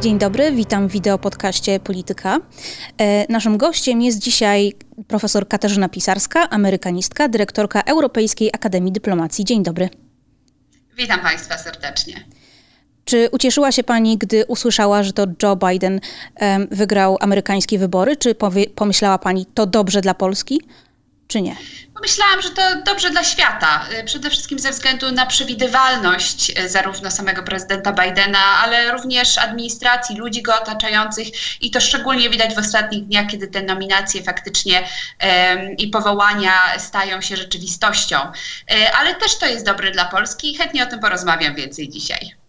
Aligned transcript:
Dzień 0.00 0.18
dobry, 0.18 0.52
witam 0.52 0.88
w 0.88 0.92
wideopodcaście 0.92 1.80
Polityka. 1.80 2.38
E, 2.98 3.32
naszym 3.32 3.58
gościem 3.58 4.02
jest 4.02 4.18
dzisiaj 4.18 4.72
profesor 5.08 5.48
Katarzyna 5.48 5.88
Pisarska, 5.88 6.50
amerykanistka, 6.50 7.28
dyrektorka 7.28 7.80
Europejskiej 7.80 8.50
Akademii 8.52 8.92
Dyplomacji. 8.92 9.44
Dzień 9.44 9.62
dobry. 9.62 9.88
Witam 10.96 11.20
Państwa 11.20 11.58
serdecznie. 11.58 12.14
Czy 13.04 13.28
ucieszyła 13.32 13.72
się 13.72 13.84
Pani, 13.84 14.18
gdy 14.18 14.46
usłyszała, 14.46 15.02
że 15.02 15.12
to 15.12 15.26
Joe 15.42 15.56
Biden 15.56 16.00
wygrał 16.70 17.16
amerykańskie 17.20 17.78
wybory? 17.78 18.16
Czy 18.16 18.34
pomyślała 18.74 19.18
Pani, 19.18 19.46
to 19.46 19.66
dobrze 19.66 20.00
dla 20.00 20.14
Polski? 20.14 20.60
Czy 21.28 21.42
nie? 21.42 21.56
Myślałam, 22.02 22.42
że 22.42 22.50
to 22.50 22.62
dobrze 22.84 23.10
dla 23.10 23.24
świata. 23.24 23.86
Y, 24.00 24.04
przede 24.04 24.30
wszystkim 24.30 24.58
ze 24.58 24.70
względu 24.70 25.12
na 25.12 25.26
przewidywalność 25.26 26.58
y, 26.58 26.68
zarówno 26.68 27.10
samego 27.10 27.42
prezydenta 27.42 27.92
Bidena, 27.92 28.44
ale 28.44 28.92
również 28.92 29.38
administracji, 29.38 30.16
ludzi 30.16 30.42
go 30.42 30.62
otaczających 30.62 31.28
i 31.62 31.70
to 31.70 31.80
szczególnie 31.80 32.30
widać 32.30 32.54
w 32.54 32.58
ostatnich 32.58 33.04
dniach, 33.04 33.26
kiedy 33.30 33.48
te 33.48 33.62
nominacje 33.62 34.22
faktycznie 34.22 34.82
um, 34.82 35.76
i 35.76 35.88
powołania 35.88 36.52
stają 36.78 37.20
się 37.20 37.36
rzeczywistością. 37.36 38.20
Um, 38.20 38.32
ale 38.98 39.14
też 39.14 39.38
to 39.38 39.46
jest 39.46 39.66
dobre 39.66 39.90
dla 39.90 40.04
Polski 40.04 40.52
i 40.52 40.56
chętnie 40.56 40.82
o 40.82 40.86
tym 40.86 41.00
porozmawiam 41.00 41.54
więcej 41.54 41.88
dzisiaj. 41.88 42.45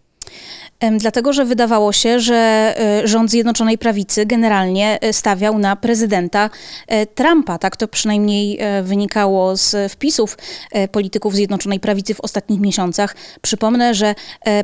Dlatego, 0.97 1.33
że 1.33 1.45
wydawało 1.45 1.91
się, 1.93 2.19
że 2.19 2.35
e, 2.77 3.07
rząd 3.07 3.31
Zjednoczonej 3.31 3.77
Prawicy 3.77 4.25
generalnie 4.25 4.99
e, 5.01 5.13
stawiał 5.13 5.59
na 5.59 5.75
prezydenta 5.75 6.49
e, 6.87 7.05
Trumpa. 7.05 7.57
Tak 7.57 7.77
to 7.77 7.87
przynajmniej 7.87 8.59
wynikało 8.83 9.57
z 9.57 9.91
wpisów 9.91 10.37
polityków 10.91 11.35
Zjednoczonej 11.35 11.79
Prawicy 11.79 12.13
w 12.13 12.21
ostatnich 12.21 12.59
miesiącach. 12.59 13.15
Przypomnę, 13.41 13.93
że 13.93 14.15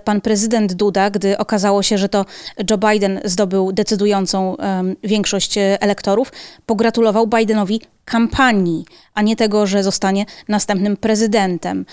pan 0.04 0.22
prezydent 0.22 0.74
Duda, 0.74 1.10
gdy 1.10 1.38
okazało 1.38 1.84
się, 1.84 1.98
że 1.98 2.10
to 2.10 2.26
Joe 2.70 2.78
Biden 2.78 3.20
zdobył 3.26 3.72
decydującą 3.72 4.58
większość 5.04 5.56
elektorów, 5.58 6.32
pogratulował 6.66 7.28
Bidenowi 7.28 7.82
kampanii, 8.06 8.86
a 9.14 9.22
nie 9.22 9.36
tego, 9.36 9.68
że 9.68 9.84
zostanie 9.84 10.26
następnym 10.48 10.98
prezydentem. 10.98 11.86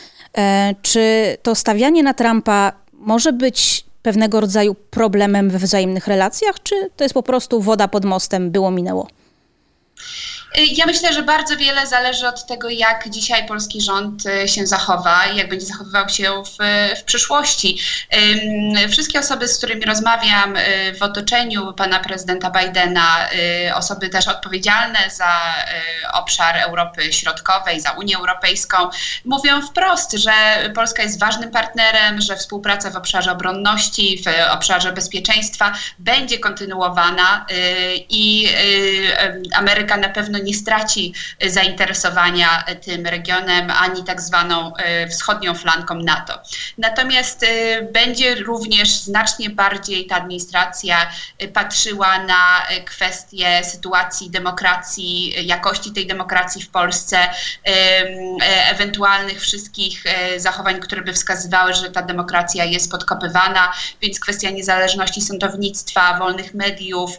Czy 0.82 1.36
to 1.42 1.54
stawianie 1.54 2.02
na 2.02 2.14
Trumpa 2.14 2.72
może 2.92 3.32
być 3.32 3.89
pewnego 4.02 4.40
rodzaju 4.40 4.74
problemem 4.74 5.50
we 5.50 5.58
wzajemnych 5.58 6.06
relacjach, 6.06 6.62
czy 6.62 6.90
to 6.96 7.04
jest 7.04 7.14
po 7.14 7.22
prostu 7.22 7.60
woda 7.60 7.88
pod 7.88 8.04
mostem, 8.04 8.50
było 8.50 8.70
minęło? 8.70 9.08
Y, 10.58 10.66
ja 10.76 10.86
myślę, 10.86 11.12
że 11.12 11.22
bardzo 11.22 11.56
wiele 11.56 11.86
zależy 11.86 12.28
od 12.28 12.46
tego, 12.46 12.68
jak 12.68 13.08
dzisiaj 13.08 13.46
polski 13.46 13.80
rząd 13.80 14.26
y, 14.26 14.48
się 14.48 14.66
zachowa 14.66 15.26
i 15.26 15.36
jak 15.36 15.48
będzie 15.48 15.66
zachowywał 15.66 16.08
się 16.08 16.42
w, 16.42 16.56
w 17.00 17.04
przyszłości. 17.04 17.78
Wszystkie 18.90 19.18
osoby, 19.18 19.48
z 19.48 19.58
którymi 19.58 19.84
rozmawiam 19.84 20.56
y, 20.56 20.94
w 20.98 21.02
otoczeniu 21.02 21.72
pana 21.72 22.00
prezydenta 22.00 22.50
Bidena, 22.50 23.28
osoby 23.74 24.08
też 24.08 24.28
odpowiedzialne 24.28 24.98
za 25.10 25.40
obszar 26.12 26.56
Europy 26.56 27.12
Środkowej, 27.12 27.80
za 27.80 27.90
Unię 27.90 28.16
Europejską, 28.16 28.76
mówią 29.24 29.62
wprost, 29.62 30.12
że 30.12 30.32
Polska 30.74 31.02
jest 31.02 31.20
ważnym 31.20 31.50
partnerem, 31.50 32.20
że 32.20 32.36
współpraca 32.36 32.90
w 32.90 32.96
obszarze 32.96 33.32
obronności, 33.32 34.22
w 34.24 34.52
obszarze 34.52 34.92
bezpieczeństwa 34.92 35.72
będzie 35.98 36.38
kontynuowana 36.38 37.46
i 38.08 38.48
Ameryka 39.54 39.96
na 39.96 40.08
pewno 40.08 40.39
nie 40.42 40.54
straci 40.54 41.14
zainteresowania 41.46 42.64
tym 42.84 43.06
regionem, 43.06 43.70
ani 43.70 44.04
tak 44.04 44.20
zwaną 44.20 44.76
e, 44.76 45.08
wschodnią 45.08 45.54
flanką 45.54 45.94
NATO. 45.94 46.38
Natomiast 46.78 47.42
e, 47.42 47.82
będzie 47.82 48.34
również 48.34 48.88
znacznie 48.88 49.50
bardziej 49.50 50.06
ta 50.06 50.16
administracja 50.16 51.10
e, 51.38 51.48
patrzyła 51.48 52.18
na 52.18 52.62
kwestie 52.86 53.64
sytuacji 53.64 54.30
demokracji, 54.30 55.34
jakości 55.46 55.92
tej 55.92 56.06
demokracji 56.06 56.62
w 56.62 56.68
Polsce, 56.68 57.18
ewentualnych 58.70 59.40
wszystkich 59.40 60.04
zachowań, 60.36 60.80
które 60.80 61.02
by 61.02 61.12
wskazywały, 61.12 61.74
że 61.74 61.90
ta 61.90 62.02
demokracja 62.02 62.64
jest 62.64 62.90
podkopywana, 62.90 63.72
więc 64.02 64.20
kwestia 64.20 64.50
niezależności 64.50 65.20
sądownictwa, 65.20 66.18
wolnych 66.18 66.54
mediów, 66.54 67.10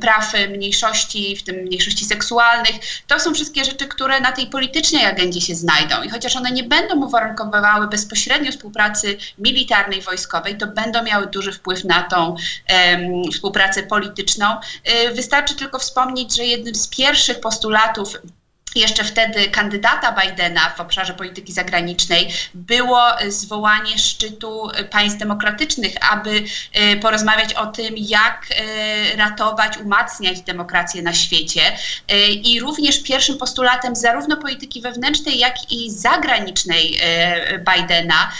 praw 0.00 0.32
mniejszości, 0.48 1.36
w 1.36 1.42
tym 1.42 1.56
mniejszości 1.56 2.04
seksualnych, 2.04 2.23
seksualnych. 2.24 2.76
To 3.06 3.20
są 3.20 3.34
wszystkie 3.34 3.64
rzeczy, 3.64 3.86
które 3.86 4.20
na 4.20 4.32
tej 4.32 4.46
politycznej 4.46 5.06
agendzie 5.06 5.40
się 5.40 5.54
znajdą. 5.54 6.02
I 6.02 6.08
chociaż 6.08 6.36
one 6.36 6.50
nie 6.50 6.62
będą 6.62 7.04
uwarunkowywały 7.06 7.88
bezpośrednio 7.88 8.52
współpracy 8.52 9.16
militarnej, 9.38 10.02
wojskowej, 10.02 10.58
to 10.58 10.66
będą 10.66 11.02
miały 11.02 11.26
duży 11.26 11.52
wpływ 11.52 11.84
na 11.84 12.02
tą 12.02 12.28
um, 12.28 13.32
współpracę 13.32 13.82
polityczną. 13.82 14.46
Y, 15.06 15.14
wystarczy 15.14 15.54
tylko 15.54 15.78
wspomnieć, 15.78 16.36
że 16.36 16.44
jednym 16.44 16.74
z 16.74 16.88
pierwszych 16.88 17.40
postulatów 17.40 18.08
jeszcze 18.74 19.04
wtedy 19.04 19.48
kandydata 19.48 20.12
Bidena 20.12 20.70
w 20.76 20.80
obszarze 20.80 21.14
polityki 21.14 21.52
zagranicznej 21.52 22.28
było 22.54 23.02
zwołanie 23.28 23.98
szczytu 23.98 24.70
państw 24.90 25.18
demokratycznych, 25.18 26.12
aby 26.12 26.44
e, 26.72 26.96
porozmawiać 26.96 27.54
o 27.54 27.66
tym, 27.66 27.94
jak 27.96 28.46
e, 28.50 29.16
ratować, 29.16 29.78
umacniać 29.78 30.40
demokrację 30.40 31.02
na 31.02 31.12
świecie. 31.12 31.62
E, 32.08 32.28
I 32.28 32.60
również 32.60 33.02
pierwszym 33.02 33.38
postulatem 33.38 33.96
zarówno 33.96 34.36
polityki 34.36 34.80
wewnętrznej, 34.80 35.38
jak 35.38 35.72
i 35.72 35.90
zagranicznej 35.90 36.98
Bidena 37.58 38.32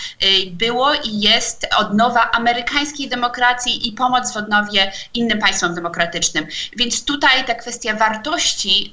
było 0.50 0.94
i 0.94 1.20
jest 1.20 1.66
odnowa 1.76 2.30
amerykańskiej 2.30 3.08
demokracji 3.08 3.88
i 3.88 3.92
pomoc 3.92 4.32
w 4.32 4.36
odnowie 4.36 4.92
innym 5.14 5.38
państwom 5.38 5.74
demokratycznym. 5.74 6.46
Więc 6.76 7.04
tutaj 7.04 7.44
ta 7.44 7.54
kwestia 7.54 7.94
wartości, 7.94 8.90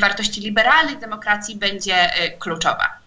wartości 0.00 0.40
liberalnych, 0.40 0.71
liberalnej 0.72 1.00
demokracji 1.00 1.56
będzie 1.56 1.94
e, 1.94 2.30
kluczowa. 2.30 3.02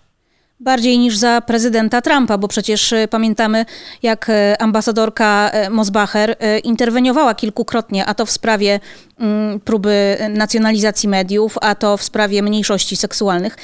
Bardziej 0.59 0.97
niż 0.97 1.17
za 1.17 1.41
prezydenta 1.41 2.01
Trumpa, 2.01 2.37
bo 2.37 2.47
przecież 2.47 2.93
e, 2.93 3.07
pamiętamy, 3.07 3.65
jak 4.03 4.29
e, 4.29 4.61
ambasadorka 4.61 5.51
Mosbacher 5.69 6.35
interweniowała 6.63 7.35
kilkukrotnie, 7.35 8.05
a 8.05 8.13
to 8.13 8.25
w 8.25 8.31
sprawie 8.31 8.79
mm, 9.19 9.59
próby 9.59 10.17
nacjonalizacji 10.29 11.09
mediów, 11.09 11.57
a 11.61 11.75
to 11.75 11.97
w 11.97 12.03
sprawie 12.03 12.41
mniejszości 12.43 12.95
seksualnych. 12.95 13.57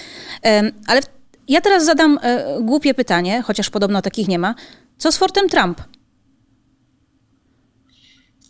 Ale 0.88 1.02
ja 1.48 1.62
teraz 1.62 1.86
zadam 1.86 2.20
głupie 2.62 2.94
pytanie, 2.94 3.42
chociaż 3.42 3.70
podobno 3.70 4.02
takich 4.02 4.28
nie 4.28 4.40
ma. 4.40 4.56
Co 4.98 5.12
z 5.12 5.18
Fortem 5.18 5.50
Trump? 5.50 5.82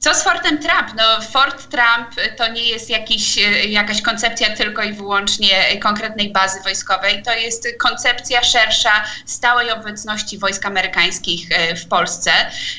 Co 0.04 0.16
z 0.16 0.24
Fortem 0.24 0.58
Trump? 0.58 0.94
No, 0.98 1.22
Fort 1.22 1.70
Trump 1.70 2.36
to 2.38 2.48
nie 2.52 2.64
jest 2.64 2.90
jakiś, 2.90 3.38
e, 3.38 3.66
jakaś 3.66 4.02
koncepcja 4.02 4.56
tylko 4.56 4.84
i 4.84 4.94
wyłącznie 4.94 5.80
konkretnej 5.82 6.32
bazy 6.32 6.62
wojskowej. 6.64 7.24
To 7.24 7.34
jest 7.34 7.68
koncepcja 7.80 8.44
szersza 8.44 9.04
stałej 9.26 9.72
obecności 9.72 10.38
wojsk 10.38 10.66
amerykańskich 10.66 11.48
e, 11.52 11.76
w 11.76 11.88
Polsce. 11.88 12.32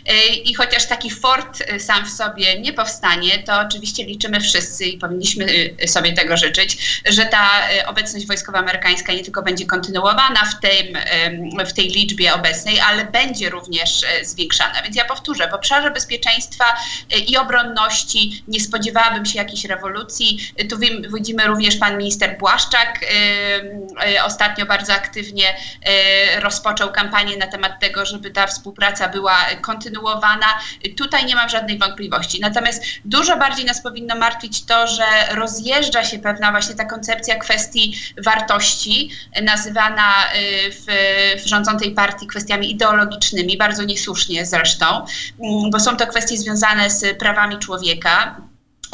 E, 0.07 0.27
I 0.27 0.55
chociaż 0.55 0.87
taki 0.87 1.11
fort 1.11 1.63
sam 1.79 2.07
w 2.07 2.11
sobie 2.11 2.61
nie 2.61 2.73
powstanie, 2.73 3.43
to 3.43 3.61
oczywiście 3.61 4.05
liczymy 4.05 4.41
wszyscy 4.41 4.85
i 4.85 4.99
powinniśmy 4.99 5.47
sobie 5.87 6.13
tego 6.13 6.37
życzyć, 6.37 7.03
że 7.09 7.27
ta 7.27 7.51
obecność 7.87 8.27
wojskowa 8.27 8.59
amerykańska 8.59 9.13
nie 9.13 9.25
tylko 9.25 9.43
będzie 9.43 9.67
kontynuowana 9.67 10.45
w, 10.45 10.61
tym, 10.61 10.99
w 11.67 11.73
tej 11.73 11.89
liczbie 11.89 12.35
obecnej, 12.35 12.81
ale 12.81 13.05
będzie 13.05 13.51
również 13.51 14.01
zwiększana. 14.23 14.83
Więc 14.83 14.97
ja 14.97 15.05
powtórzę, 15.05 15.49
w 15.51 15.55
obszarze 15.55 15.91
bezpieczeństwa 15.91 16.65
i 17.19 17.37
obronności. 17.37 18.43
Nie 18.49 18.61
spodziewałabym 18.61 19.27
się 19.27 19.39
jakiejś 19.39 19.65
rewolucji. 19.65 20.39
Tu 20.71 20.79
widzimy 21.15 21.47
również 21.47 21.77
pan 21.77 21.99
minister 21.99 22.39
Błaszczak 22.39 23.03
y, 23.03 23.07
y, 24.17 24.23
ostatnio 24.25 24.67
bardzo 24.67 24.93
aktywnie 24.93 25.45
y, 26.37 26.41
rozpoczął 26.41 26.93
kampanię 26.93 27.37
na 27.37 27.47
temat 27.47 27.81
tego, 27.81 28.07
żeby 28.07 28.31
ta 28.31 28.47
współpraca 28.47 29.09
była 29.09 29.37
kontynuowana. 29.61 30.47
Tutaj 30.97 31.27
nie 31.27 31.35
mam 31.35 31.49
żadnej 31.49 31.79
wątpliwości. 31.79 32.41
Natomiast 32.41 32.85
dużo 33.05 33.37
bardziej 33.37 33.65
nas 33.65 33.83
powinno 33.83 34.15
martwić 34.15 34.65
to, 34.65 34.87
że 34.87 35.05
rozjeżdża 35.31 36.05
się 36.05 36.19
pewna 36.19 36.51
właśnie 36.51 36.75
ta 36.75 36.85
koncepcja 36.85 37.37
kwestii 37.37 37.95
wartości, 38.25 39.11
nazywana 39.43 40.13
w, 40.71 40.85
w 41.45 41.49
rządzącej 41.49 41.91
partii 41.91 42.27
kwestiami 42.27 42.71
ideologicznymi, 42.71 43.57
bardzo 43.57 43.85
niesłusznie 43.85 44.47
zresztą, 44.47 44.87
mm, 44.87 45.71
bo 45.71 45.81
są 45.81 45.97
to 45.97 46.07
kwestie 46.07 46.37
związane 46.37 46.91
z 46.91 47.02
prawami 47.19 47.59
człowieka 47.59 48.37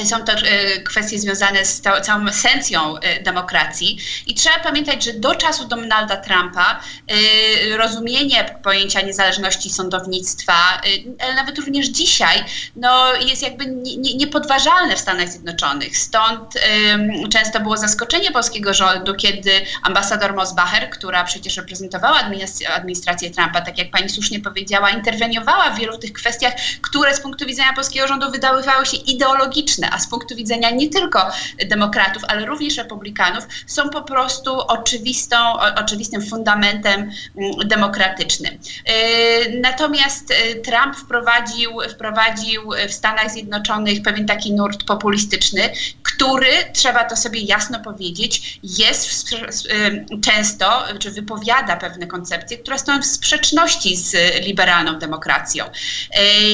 są 0.04 0.24
to 0.24 0.32
e, 0.32 0.80
kwestie 0.80 1.18
związane 1.18 1.64
z 1.64 1.80
całą 1.80 2.28
esencją 2.28 2.98
e, 2.98 3.22
demokracji 3.22 3.98
i 4.26 4.34
trzeba 4.34 4.58
pamiętać, 4.58 5.04
że 5.04 5.12
do 5.12 5.34
czasu 5.34 5.68
Donalda 5.68 6.16
Trumpa 6.16 6.80
e, 7.08 7.76
rozumienie 7.76 8.56
pojęcia 8.62 9.00
niezależności 9.00 9.70
sądownictwa, 9.70 10.80
nawet 11.36 11.58
również 11.58 11.86
dzisiaj, 11.86 12.44
no, 12.76 13.14
jest 13.14 13.42
jakby 13.42 13.66
niepodważalne 14.14 14.96
w 14.96 14.98
Stanach 14.98 15.28
Zjednoczonych. 15.28 15.98
Stąd 15.98 16.54
często 17.32 17.60
było 17.60 17.76
zaskoczenie 17.76 18.30
polskiego 18.30 18.74
rządu, 18.74 19.14
kiedy 19.14 19.50
ambasador 19.82 20.34
Mosbacher, 20.34 20.90
która 20.90 21.24
przecież 21.24 21.56
reprezentowała 21.56 22.20
administrację 22.76 23.30
Trumpa, 23.30 23.60
tak 23.60 23.78
jak 23.78 23.90
pani 23.90 24.08
słusznie 24.08 24.40
powiedziała, 24.40 24.90
interweniowała 24.90 25.70
w 25.70 25.78
wielu 25.78 25.98
tych 25.98 26.12
kwestiach, 26.12 26.52
które 26.82 27.14
z 27.14 27.20
punktu 27.20 27.46
widzenia 27.46 27.72
polskiego 27.72 28.08
rządu 28.08 28.30
wydawały 28.30 28.86
się 28.86 28.96
ideologiczne 28.96 29.87
a 29.90 29.98
z 29.98 30.06
punktu 30.06 30.36
widzenia 30.36 30.70
nie 30.70 30.88
tylko 30.88 31.30
demokratów, 31.66 32.22
ale 32.28 32.46
również 32.46 32.76
republikanów, 32.76 33.44
są 33.66 33.90
po 33.90 34.02
prostu 34.02 34.60
oczywistą, 34.60 35.36
oczywistym 35.76 36.22
fundamentem 36.22 37.10
mm, 37.36 37.68
demokratycznym. 37.68 38.54
Y, 38.54 39.60
natomiast 39.60 40.30
y, 40.30 40.62
Trump 40.62 40.96
wprowadził, 40.96 41.70
wprowadził 41.90 42.62
w 42.88 42.92
Stanach 42.92 43.30
Zjednoczonych 43.30 44.02
pewien 44.02 44.26
taki 44.26 44.52
nurt 44.52 44.84
populistyczny, 44.84 45.70
który, 46.18 46.52
trzeba 46.72 47.04
to 47.04 47.16
sobie 47.16 47.40
jasno 47.40 47.80
powiedzieć, 47.80 48.58
jest 48.62 49.30
często, 50.24 50.84
czy 50.98 51.10
wypowiada 51.10 51.76
pewne 51.76 52.06
koncepcje, 52.06 52.58
które 52.58 52.78
stoją 52.78 53.02
w 53.02 53.06
sprzeczności 53.06 53.96
z 53.96 54.16
liberalną 54.44 54.98
demokracją. 54.98 55.64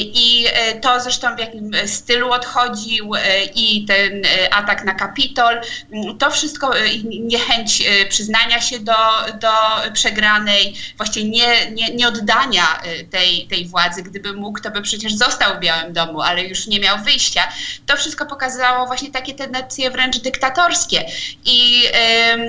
I 0.03 0.47
to 0.81 1.01
zresztą 1.01 1.37
w 1.37 1.39
jakim 1.39 1.71
stylu 1.87 2.33
odchodził, 2.33 3.15
E, 3.25 3.45
i 3.45 3.85
ten 3.85 4.23
e, 4.25 4.55
atak 4.55 4.85
na 4.85 4.95
Kapitol, 4.95 5.61
mm, 5.93 6.19
to 6.19 6.31
wszystko, 6.31 6.79
e, 6.79 6.99
niechęć 7.05 7.83
przyznania 8.09 8.61
się 8.61 8.79
do, 8.79 8.93
do 9.41 9.53
przegranej, 9.93 10.75
właśnie 10.97 11.25
nie, 11.25 11.71
nie, 11.71 11.95
nie 11.95 12.09
oddania 12.09 12.83
tej, 13.11 13.47
tej 13.47 13.67
władzy. 13.67 14.03
Gdyby 14.03 14.33
mógł, 14.33 14.61
to 14.61 14.71
by 14.71 14.83
przecież 14.83 15.15
został 15.15 15.57
w 15.57 15.61
Białym 15.61 15.93
Domu, 15.93 16.21
ale 16.21 16.45
już 16.45 16.67
nie 16.67 16.81
miał 16.81 16.99
wyjścia. 16.99 17.43
To 17.87 17.97
wszystko 17.97 18.27
pokazało 18.27 18.87
właśnie 18.87 19.11
takie 19.11 19.35
tendencje 19.55 19.91
wręcz 19.91 20.19
dyktatorskie. 20.19 21.05
I 21.45 21.83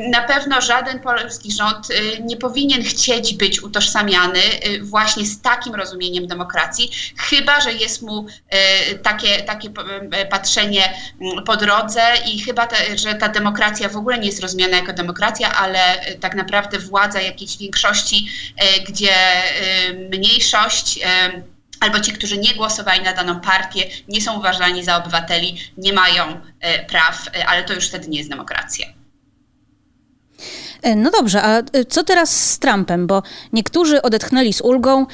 na 0.10 0.22
pewno 0.22 0.62
żaden 0.62 1.00
polski 1.00 1.52
rząd 1.52 1.88
nie 2.22 2.38
powinien 2.38 2.84
chcieć 2.84 3.34
być 3.34 3.64
utożsamiany 3.64 4.40
właśnie 4.82 5.26
z 5.26 5.42
takim 5.42 5.76
rozumieniem 5.76 6.28
demokracji, 6.28 6.92
chyba 7.18 7.62
że 7.62 7.74
jest 7.74 8.02
mu 8.02 8.26
takie, 9.04 9.44
takie 9.44 9.70
patrzenie 10.30 10.94
po 11.46 11.58
drodze 11.58 12.02
i 12.34 12.40
chyba, 12.40 12.68
te, 12.68 12.98
że 12.98 13.16
ta 13.16 13.30
demokracja 13.30 13.90
w 13.90 13.98
ogóle 13.98 14.18
nie 14.20 14.26
jest 14.26 14.42
rozumiana 14.42 14.78
jako 14.78 14.94
demokracja, 14.94 15.56
ale 15.56 15.80
tak 16.20 16.36
naprawdę 16.36 16.80
władza 16.80 17.22
jakiejś 17.22 17.58
większości, 17.58 18.28
gdzie 18.88 19.16
mniejszość 20.10 21.00
albo 21.80 22.00
ci, 22.00 22.12
którzy 22.14 22.38
nie 22.38 22.56
głosowali 22.56 23.02
na 23.02 23.14
daną 23.14 23.40
partię, 23.40 23.84
nie 24.08 24.22
są 24.22 24.40
uważani 24.40 24.84
za 24.84 24.98
obywateli, 24.98 25.58
nie 25.78 25.94
mają 25.94 26.42
praw, 26.88 27.30
ale 27.48 27.64
to 27.64 27.74
już 27.74 27.88
wtedy 27.88 28.08
nie 28.08 28.18
jest 28.18 28.30
demokracja. 28.30 28.88
No 30.96 31.12
dobrze, 31.12 31.44
a 31.44 31.62
co 31.90 32.04
teraz 32.04 32.52
z 32.52 32.60
Trumpem? 32.60 33.08
Bo 33.08 33.24
niektórzy 33.54 34.02
odetchnęli 34.02 34.54
z 34.54 34.62
ulgą. 34.62 35.06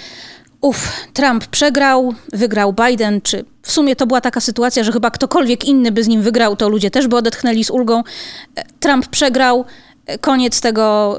Uf, 0.62 0.92
Trump 1.14 1.46
przegrał, 1.48 2.14
wygrał 2.34 2.74
Biden, 2.74 3.22
czy 3.22 3.46
w 3.62 3.72
sumie 3.72 3.96
to 3.96 4.08
była 4.08 4.22
taka 4.22 4.40
sytuacja, 4.40 4.84
że 4.84 4.92
chyba 4.92 5.12
ktokolwiek 5.12 5.66
inny 5.66 5.92
by 5.92 6.04
z 6.04 6.08
nim 6.08 6.22
wygrał, 6.22 6.56
to 6.56 6.70
ludzie 6.70 6.92
też 6.92 7.08
by 7.08 7.16
odetchnęli 7.16 7.64
z 7.64 7.70
ulgą. 7.70 8.04
E, 8.56 8.64
Trump 8.80 9.08
przegrał, 9.08 9.60
e, 9.60 9.64
koniec 10.22 10.62
tego, 10.62 11.18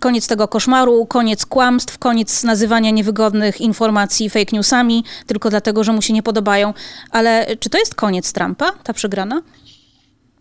koniec 0.00 0.26
tego 0.26 0.48
koszmaru, 0.48 1.06
koniec 1.06 1.46
kłamstw, 1.46 1.98
koniec 1.98 2.44
nazywania 2.44 2.90
niewygodnych 2.90 3.60
informacji 3.60 4.30
fake 4.30 4.56
newsami, 4.56 5.04
tylko 5.26 5.50
dlatego, 5.50 5.84
że 5.84 5.92
mu 5.92 6.02
się 6.02 6.12
nie 6.12 6.22
podobają. 6.22 6.74
Ale 7.10 7.46
czy 7.60 7.70
to 7.70 7.78
jest 7.78 7.94
koniec 7.94 8.32
Trumpa, 8.32 8.72
ta 8.82 8.92
przegrana? 8.92 9.42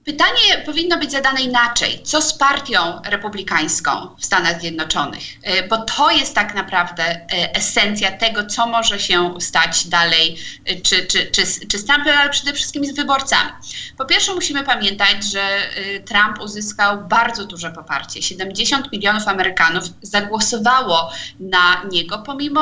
Pytanie 0.05 0.63
powinno 0.65 0.97
być 0.97 1.11
zadane 1.11 1.41
inaczej. 1.41 2.01
Co 2.03 2.21
z 2.21 2.33
partią 2.33 3.01
republikańską 3.05 4.15
w 4.19 4.25
Stanach 4.25 4.61
Zjednoczonych? 4.61 5.23
E, 5.43 5.67
bo 5.67 5.77
to 5.77 6.11
jest 6.11 6.35
tak 6.35 6.55
naprawdę 6.55 7.03
e, 7.03 7.55
esencja 7.55 8.11
tego, 8.11 8.45
co 8.45 8.67
może 8.67 8.99
się 8.99 9.41
stać 9.41 9.87
dalej, 9.87 10.37
e, 10.65 10.75
czy, 10.75 11.05
czy, 11.05 11.25
czy, 11.31 11.67
czy 11.67 11.77
z 11.77 11.85
Trumpem, 11.85 12.17
ale 12.17 12.29
przede 12.29 12.53
wszystkim 12.53 12.85
z 12.85 12.95
wyborcami. 12.95 13.51
Po 13.97 14.05
pierwsze, 14.05 14.33
musimy 14.33 14.63
pamiętać, 14.63 15.23
że 15.31 15.71
Trump 16.05 16.39
uzyskał 16.41 17.07
bardzo 17.07 17.45
duże 17.45 17.71
poparcie. 17.71 18.21
70 18.21 18.91
milionów 18.91 19.27
Amerykanów 19.27 19.83
zagłosowało 20.01 21.11
na 21.39 21.83
niego, 21.91 22.17
pomimo 22.17 22.61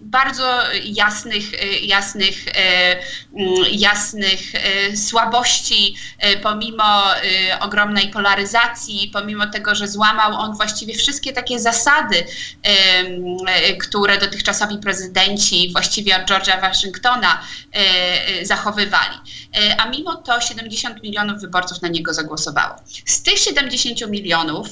bardzo 0.00 0.58
jasnych, 0.84 1.44
jasnych, 1.82 2.44
jasnych 3.72 4.40
słabości, 4.94 5.96
pomimo 6.42 6.71
pomimo 6.72 7.16
y, 7.16 7.58
ogromnej 7.60 8.08
polaryzacji, 8.08 9.10
pomimo 9.12 9.46
tego, 9.46 9.74
że 9.74 9.88
złamał 9.88 10.34
on 10.34 10.56
właściwie 10.56 10.94
wszystkie 10.94 11.32
takie 11.32 11.60
zasady, 11.60 12.16
y, 13.70 13.76
które 13.76 14.18
dotychczasowi 14.18 14.78
prezydenci 14.78 15.72
właściwie 15.72 16.16
od 16.16 16.22
George'a 16.22 16.60
Waszyngtona 16.60 17.40
y, 17.40 18.40
y, 18.40 18.46
zachowywali. 18.46 19.16
Y, 19.16 19.76
a 19.78 19.88
mimo 19.88 20.14
to 20.14 20.40
70 20.40 21.02
milionów 21.02 21.40
wyborców 21.40 21.82
na 21.82 21.88
niego 21.88 22.14
zagłosowało. 22.14 22.76
Z 23.06 23.22
tych 23.22 23.38
70 23.38 24.10
milionów, 24.10 24.68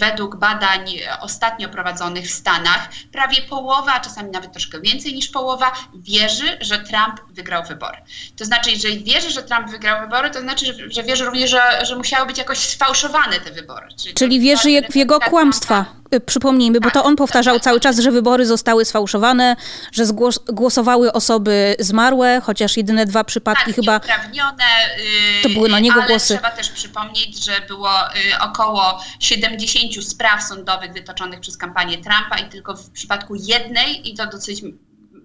według 0.00 0.36
badań 0.36 0.98
ostatnio 1.20 1.68
prowadzonych 1.68 2.26
w 2.26 2.30
Stanach, 2.30 2.88
prawie 3.12 3.42
połowa, 3.42 4.00
czasami 4.00 4.30
nawet 4.30 4.52
troszkę 4.52 4.80
więcej 4.80 5.14
niż 5.14 5.28
połowa, 5.28 5.72
wierzy, 5.94 6.58
że 6.60 6.78
Trump 6.78 7.20
wygrał 7.30 7.64
wybory. 7.64 7.98
To 8.36 8.44
znaczy, 8.44 8.70
jeżeli 8.70 9.04
wierzy, 9.04 9.30
że 9.30 9.42
Trump 9.42 9.70
wygrał 9.70 10.00
wybory, 10.00 10.30
to 10.30 10.40
znaczy, 10.40 10.66
że 10.88 11.02
wierzy 11.02 11.24
również, 11.24 11.33
że, 11.46 11.86
że 11.86 11.96
musiały 11.96 12.26
być 12.26 12.38
jakoś 12.38 12.58
sfałszowane 12.58 13.40
te 13.40 13.50
wybory. 13.50 13.86
Czyli, 14.02 14.14
Czyli 14.14 14.40
wierzy 14.40 14.82
w 14.90 14.96
jego 14.96 15.20
kłamstwa. 15.20 15.84
Y, 16.14 16.20
przypomnijmy, 16.20 16.80
bo 16.80 16.90
to 16.90 17.04
on 17.04 17.16
powtarzał 17.16 17.60
cały 17.60 17.80
czas, 17.80 17.98
że 17.98 18.10
wybory 18.10 18.46
zostały 18.46 18.84
sfałszowane, 18.84 19.56
że 19.92 20.06
zgłos 20.06 20.38
głosowały 20.38 21.12
osoby 21.12 21.76
zmarłe, 21.78 22.40
chociaż 22.44 22.76
jedyne 22.76 23.06
dwa 23.06 23.24
przypadki 23.24 23.64
tak, 23.64 23.74
chyba. 23.74 23.94
Yy, 23.94 25.42
to 25.42 25.48
były 25.48 25.68
na 25.68 25.80
niego 25.80 26.00
ale 26.00 26.08
głosy. 26.08 26.34
Trzeba 26.34 26.50
też 26.50 26.70
przypomnieć, 26.70 27.44
że 27.44 27.52
było 27.68 27.90
yy, 27.90 28.40
około 28.40 29.00
70 29.20 30.04
spraw 30.04 30.42
sądowych 30.42 30.92
wytoczonych 30.92 31.40
przez 31.40 31.56
kampanię 31.56 31.94
Trumpa 31.94 32.38
i 32.46 32.48
tylko 32.48 32.76
w 32.76 32.90
przypadku 32.90 33.34
jednej, 33.34 34.10
i 34.10 34.14
to 34.14 34.26
dosyć 34.26 34.62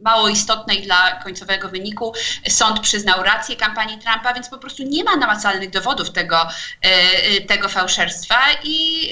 mało 0.01 0.29
istotnej 0.29 0.81
dla 0.81 1.11
końcowego 1.11 1.69
wyniku. 1.69 2.13
Sąd 2.49 2.79
przyznał 2.79 3.23
rację 3.23 3.55
kampanii 3.55 3.99
Trumpa, 3.99 4.33
więc 4.33 4.49
po 4.49 4.57
prostu 4.57 4.83
nie 4.83 5.03
ma 5.03 5.15
namacalnych 5.15 5.69
dowodów 5.69 6.11
tego, 6.11 6.41
e, 6.41 6.47
e, 6.85 7.41
tego 7.41 7.69
fałszerstwa 7.69 8.39
i 8.63 9.09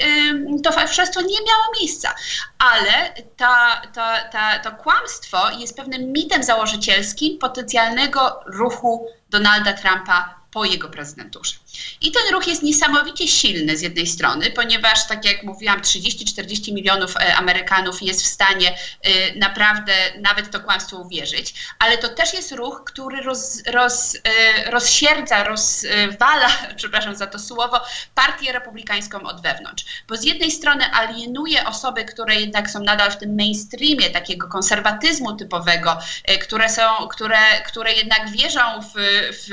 e, 0.57 0.61
to 0.63 0.71
fałszerstwo 0.71 1.21
nie 1.21 1.27
miało 1.27 1.63
miejsca. 1.79 2.15
Ale 2.59 3.13
ta, 3.37 3.81
ta, 3.93 4.29
ta, 4.31 4.59
to 4.59 4.71
kłamstwo 4.71 5.51
jest 5.59 5.77
pewnym 5.77 6.11
mitem 6.11 6.44
założycielskim 6.44 7.37
potencjalnego 7.37 8.39
ruchu 8.45 9.07
Donalda 9.29 9.73
Trumpa 9.73 10.37
po 10.51 10.66
jego 10.66 10.89
prezydenturze. 10.89 11.54
I 12.01 12.11
ten 12.11 12.33
ruch 12.33 12.47
jest 12.47 12.63
niesamowicie 12.63 13.27
silny 13.27 13.77
z 13.77 13.81
jednej 13.81 14.07
strony, 14.07 14.51
ponieważ, 14.51 15.07
tak 15.07 15.25
jak 15.25 15.44
mówiłam, 15.44 15.81
30-40 15.81 16.73
milionów 16.73 17.16
e, 17.16 17.35
Amerykanów 17.35 18.01
jest 18.01 18.21
w 18.21 18.25
stanie 18.25 18.77
e, 19.01 19.35
naprawdę 19.35 19.94
nawet 20.19 20.51
to 20.51 20.59
kłamstwo 20.59 20.97
uwierzyć, 20.97 21.54
ale 21.80 21.97
to 21.97 22.09
też 22.09 22.33
jest 22.33 22.51
ruch, 22.51 22.81
który 22.85 23.21
roz, 23.21 23.63
roz, 23.66 24.16
e, 24.16 24.71
rozsierdza, 24.71 25.44
rozwala, 25.44 26.49
przepraszam 26.77 27.16
za 27.16 27.27
to 27.27 27.39
słowo, 27.39 27.81
partię 28.16 28.51
republikańską 28.51 29.21
od 29.23 29.42
wewnątrz. 29.42 29.85
Bo 30.07 30.18
z 30.18 30.23
jednej 30.23 30.51
strony 30.51 30.94
alienuje 30.94 31.66
osoby, 31.66 32.06
które 32.06 32.35
jednak 32.35 32.69
są 32.69 32.80
nadal 32.80 33.11
w 33.11 33.18
tym 33.18 33.35
mainstreamie 33.35 34.09
takiego 34.09 34.47
konserwatyzmu 34.47 35.35
typowego, 35.35 35.97
które 36.42 36.69
są, 36.69 37.07
które, 37.07 37.61
które 37.66 37.94
jednak 37.94 38.30
wierzą 38.31 38.59
w, 38.81 38.94
w, 39.31 39.49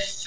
w 0.00 0.24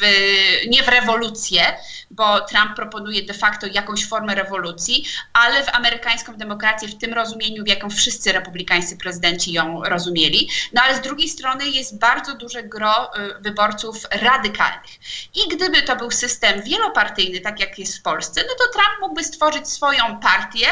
nie 0.68 0.84
w 0.84 0.88
rewolucję, 0.88 1.78
bo 2.12 2.42
Trump 2.42 2.76
proponuje 2.76 3.24
de 3.24 3.34
facto 3.34 3.68
jakąś 3.68 4.06
formę 4.06 4.36
rewolucji, 4.36 5.06
ale 5.34 5.64
w 5.64 5.76
amerykańską 5.76 6.38
demokrację 6.38 6.88
w 6.88 6.98
tym 6.98 7.14
rozumieniu, 7.14 7.64
w 7.64 7.68
jaką 7.68 7.90
wszyscy 7.90 8.32
republikańscy 8.32 8.98
prezydenci 8.98 9.52
ją 9.52 9.84
rozumieli. 9.84 10.50
No 10.74 10.82
ale 10.82 10.96
z 10.96 11.02
drugiej 11.02 11.30
strony 11.30 11.70
jest 11.70 12.00
bardzo 12.00 12.36
duże 12.36 12.64
gro 12.64 13.12
y, 13.18 13.42
wyborców 13.42 14.06
radykalnych. 14.12 14.92
I 15.36 15.56
gdyby 15.56 15.82
to 15.82 15.96
był 15.96 16.12
system 16.12 16.62
wielopartyjny, 16.62 17.40
tak 17.40 17.60
jak 17.60 17.80
jest 17.80 17.98
w 17.98 18.02
Polsce, 18.02 18.42
no 18.48 18.54
to 18.58 18.72
Trump 18.72 19.02
mógłby 19.02 19.24
stworzyć 19.24 19.68
swoją 19.68 20.20
partię, 20.20 20.68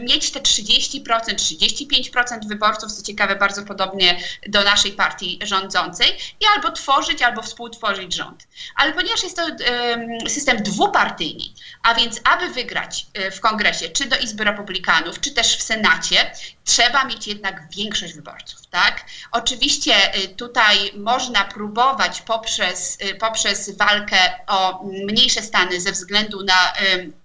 mieć 0.00 0.30
te 0.30 0.40
30%, 0.40 1.00
35% 1.02 2.48
wyborców, 2.48 2.92
co 2.92 3.02
ciekawe, 3.02 3.36
bardzo 3.36 3.62
podobnie 3.62 4.20
do 4.48 4.64
naszej 4.64 4.92
partii 4.92 5.38
rządzącej, 5.42 6.08
i 6.40 6.44
albo 6.56 6.70
tworzyć, 6.70 7.22
albo 7.22 7.42
współtworzyć 7.42 8.14
rząd. 8.14 8.48
Ale 8.76 8.92
ponieważ 8.92 9.22
jest 9.22 9.36
to 9.36 9.46
system 10.28 10.62
dwupartyjny, 10.62 11.44
a 11.82 11.94
więc 11.94 12.20
aby 12.24 12.48
wygrać 12.48 13.06
e, 13.14 13.30
w 13.30 13.40
kongresie, 13.40 13.88
czy 13.88 14.08
do 14.08 14.18
Izby 14.18 14.44
Republikanów, 14.44 15.20
czy 15.20 15.30
też 15.30 15.56
w 15.56 15.62
Senacie, 15.62 16.32
trzeba 16.64 17.04
mieć 17.04 17.26
jednak 17.26 17.68
większość 17.76 18.14
wyborców, 18.14 18.66
tak? 18.70 19.04
Oczywiście 19.32 20.14
e, 20.14 20.28
tutaj 20.28 20.92
można 20.96 21.44
próbować 21.44 22.20
poprzez, 22.20 22.98
e, 23.00 23.14
poprzez 23.14 23.76
walkę 23.76 24.18
o 24.46 24.84
mniejsze 24.84 25.42
stany 25.42 25.80
ze 25.80 25.92
względu 25.92 26.44
na 26.44 26.72
E, 26.72 27.19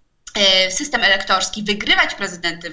system 0.69 1.03
elektorski, 1.03 1.63
wygrywać 1.63 2.15
prezydenty, 2.15 2.71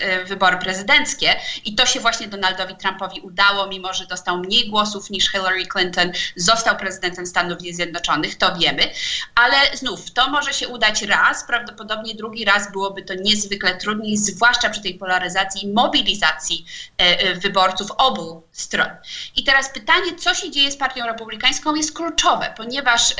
e, 0.00 0.24
wybory 0.24 0.56
prezydenckie 0.56 1.36
i 1.64 1.74
to 1.74 1.86
się 1.86 2.00
właśnie 2.00 2.28
Donaldowi 2.28 2.76
Trumpowi 2.76 3.20
udało, 3.20 3.66
mimo 3.66 3.94
że 3.94 4.06
dostał 4.06 4.38
mniej 4.38 4.68
głosów 4.68 5.10
niż 5.10 5.30
Hillary 5.30 5.66
Clinton, 5.66 6.12
został 6.36 6.76
prezydentem 6.76 7.26
Stanów 7.26 7.58
Zjednoczonych, 7.72 8.38
to 8.38 8.56
wiemy, 8.56 8.90
ale 9.34 9.56
znów 9.74 10.10
to 10.10 10.30
może 10.30 10.52
się 10.52 10.68
udać 10.68 11.02
raz, 11.02 11.44
prawdopodobnie 11.44 12.14
drugi 12.14 12.44
raz 12.44 12.72
byłoby 12.72 13.02
to 13.02 13.14
niezwykle 13.14 13.76
trudniej, 13.76 14.16
zwłaszcza 14.16 14.70
przy 14.70 14.82
tej 14.82 14.94
polaryzacji 14.94 15.64
i 15.64 15.72
mobilizacji 15.72 16.66
e, 16.98 17.34
wyborców 17.34 17.90
obu 17.90 18.42
stron. 18.52 18.88
I 19.36 19.44
teraz 19.44 19.70
pytanie, 19.70 20.16
co 20.18 20.34
się 20.34 20.50
dzieje 20.50 20.70
z 20.70 20.76
partią 20.76 21.06
republikańską 21.06 21.74
jest 21.74 21.96
kluczowe, 21.96 22.54
ponieważ 22.56 23.14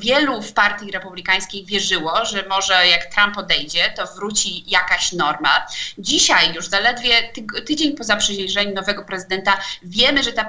wielu 0.00 0.42
w 0.42 0.52
partii 0.52 0.90
republikańskiej 0.90 1.64
wierzyło, 1.64 2.24
że 2.24 2.48
może 2.48 2.75
jak 2.84 3.14
Trump 3.14 3.38
odejdzie, 3.38 3.92
to 3.96 4.06
wróci 4.06 4.64
jakaś 4.66 5.12
norma. 5.12 5.66
Dzisiaj 5.98 6.54
już 6.54 6.66
zaledwie 6.66 7.32
tydzień 7.66 7.96
po 7.96 8.04
zaprzysiężeniu 8.04 8.74
nowego 8.74 9.04
prezydenta 9.04 9.58
wiemy, 9.82 10.22
że 10.22 10.32
ta 10.32 10.48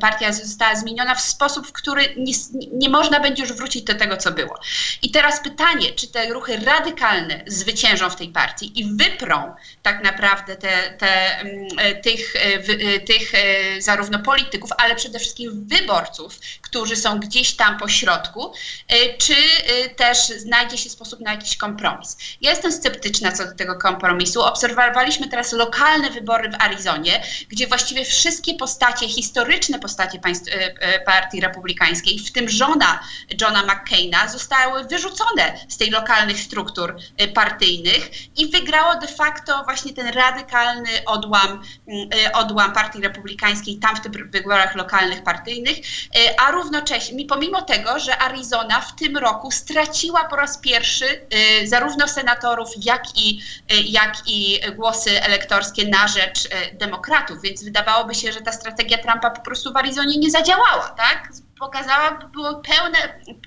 partia 0.00 0.32
została 0.32 0.76
zmieniona 0.76 1.14
w 1.14 1.20
sposób, 1.20 1.66
w 1.66 1.72
który 1.72 2.14
nie, 2.16 2.34
nie 2.72 2.88
można 2.88 3.20
będzie 3.20 3.42
już 3.42 3.52
wrócić 3.52 3.82
do 3.82 3.94
tego, 3.94 4.16
co 4.16 4.32
było. 4.32 4.60
I 5.02 5.10
teraz 5.10 5.42
pytanie, 5.42 5.92
czy 5.92 6.08
te 6.08 6.32
ruchy 6.32 6.56
radykalne 6.56 7.44
zwyciężą 7.46 8.10
w 8.10 8.16
tej 8.16 8.28
partii 8.28 8.80
i 8.80 8.96
wyprą 8.96 9.54
tak 9.82 10.04
naprawdę 10.04 10.56
te, 10.56 10.94
te, 10.98 11.38
mm, 11.38 11.66
e, 11.78 11.94
tych, 11.94 12.36
e, 12.36 12.40
e, 12.40 13.00
tych 13.00 13.32
zarówno 13.78 14.18
polityków, 14.18 14.70
ale 14.78 14.94
przede 14.94 15.18
wszystkim 15.18 15.66
wyborców, 15.68 16.38
którzy 16.62 16.96
są 16.96 17.20
gdzieś 17.20 17.56
tam 17.56 17.78
po 17.78 17.88
środku, 17.88 18.52
czy 19.18 19.34
też 19.96 20.18
znajdzie 20.18 20.78
się 20.78 20.90
sposób 20.90 21.20
na 21.24 21.32
jakiś 21.32 21.56
kompromis. 21.56 22.16
Ja 22.40 22.50
jestem 22.50 22.72
sceptyczna 22.72 23.32
co 23.32 23.44
do 23.44 23.54
tego 23.54 23.78
kompromisu. 23.78 24.42
Obserwowaliśmy 24.42 25.28
teraz 25.28 25.52
lokalne 25.52 26.10
wybory 26.10 26.50
w 26.50 26.54
Arizonie, 26.58 27.22
gdzie 27.48 27.66
właściwie 27.66 28.04
wszystkie 28.04 28.54
postacie, 28.54 29.08
historyczne 29.08 29.78
postacie 29.78 30.18
państw, 30.18 30.48
e, 30.48 30.74
e, 30.80 31.00
partii 31.00 31.40
republikańskiej, 31.40 32.18
w 32.18 32.32
tym 32.32 32.48
żona 32.48 33.00
Johna 33.40 33.62
McCaina, 33.62 34.28
zostały 34.28 34.84
wyrzucone 34.84 35.58
z 35.68 35.76
tej 35.76 35.90
lokalnych 35.90 36.40
struktur 36.40 36.96
e, 37.16 37.28
partyjnych 37.28 38.10
i 38.36 38.50
wygrało 38.50 38.94
de 38.94 39.06
facto 39.06 39.64
właśnie 39.64 39.92
ten 39.92 40.08
radykalny 40.08 40.90
odłam, 41.06 41.62
odłam 42.32 42.72
partii 42.72 43.00
republikańskiej 43.00 43.78
tam 43.78 43.96
w 43.96 44.00
tych 44.00 44.30
wyborach 44.30 44.74
lokalnych 44.74 45.22
partyjnych, 45.22 45.76
a 46.38 46.50
równocześnie, 46.50 47.26
pomimo 47.26 47.62
tego, 47.62 47.98
że 47.98 48.18
Arizona 48.18 48.80
w 48.80 48.96
tym 48.96 49.16
roku 49.16 49.50
straciła 49.50 50.24
po 50.24 50.36
raz 50.36 50.58
pierwszy 50.58 51.13
zarówno 51.64 52.08
senatorów, 52.08 52.68
jak 52.76 53.02
i, 53.16 53.40
y, 53.72 53.82
jak 53.82 54.16
i 54.26 54.60
głosy 54.76 55.22
elektorskie 55.22 55.88
na 55.88 56.08
rzecz 56.08 56.44
y, 56.44 56.48
demokratów. 56.74 57.42
Więc 57.42 57.64
wydawałoby 57.64 58.14
się, 58.14 58.32
że 58.32 58.40
ta 58.40 58.52
strategia 58.52 58.98
Trumpa 58.98 59.30
po 59.30 59.42
prostu 59.42 59.72
w 59.72 59.76
Arizonie 59.76 60.18
nie 60.18 60.30
zadziałała, 60.30 60.88
tak? 60.88 61.28
Pokazała, 61.58 62.10
było 62.32 62.54
pełne, 62.54 62.98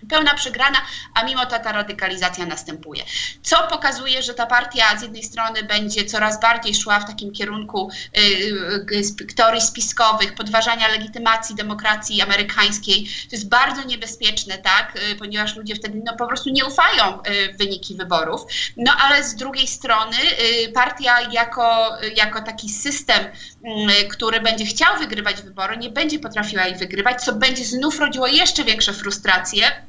pełna 0.10 0.34
przegrana, 0.34 0.78
a 1.14 1.24
mimo 1.24 1.46
to 1.46 1.60
ta 1.60 1.72
radykalizacja 1.72 2.46
następuje. 2.46 3.04
Co 3.42 3.68
pokazuje, 3.68 4.24
że 4.24 4.34
ta 4.34 4.46
partia 4.46 4.98
z 4.98 5.02
jednej 5.02 5.24
strony 5.24 5.64
będzie 5.64 6.06
coraz 6.06 6.40
bardziej 6.42 6.76
szła 6.76 7.00
w 7.00 7.08
takim 7.08 7.32
kierunku 7.32 7.90
y, 8.18 9.36
teorii 9.36 9.62
spiskowych, 9.62 10.36
podważania 10.36 10.88
legitymacji 10.88 11.56
demokracji 11.56 12.22
amerykańskiej. 12.22 13.06
To 13.06 13.36
jest 13.36 13.50
bardzo 13.50 13.84
niebezpieczne, 13.84 14.58
tak, 14.58 15.00
y, 15.12 15.16
ponieważ 15.16 15.56
ludzie 15.56 15.76
wtedy 15.76 16.02
no, 16.06 16.16
po 16.16 16.28
prostu 16.28 16.50
nie 16.50 16.66
ufają 16.66 17.22
y, 17.22 17.54
w 17.54 17.58
wyniki 17.58 17.96
wyborów. 17.96 18.42
No 18.78 18.92
ale 19.00 19.24
z 19.24 19.36
drugiej 19.36 19.68
strony 19.68 20.18
y, 20.66 20.72
partia 20.72 21.22
jako, 21.32 21.98
jako 22.16 22.42
taki 22.42 22.70
system, 22.70 23.26
y, 23.26 24.08
który 24.08 24.40
będzie 24.40 24.66
chciał 24.66 24.98
wygrywać 25.00 25.42
wybory, 25.42 25.78
nie 25.78 25.90
będzie 25.90 26.20
potrafiła 26.20 26.68
ich 26.68 26.78
wygrywać, 26.78 27.24
co 27.24 27.34
będzie 27.34 27.66
znów 27.66 27.97
rodziło 28.00 28.28
jeszcze 28.28 28.64
większe 28.64 28.94
frustracje 28.94 29.87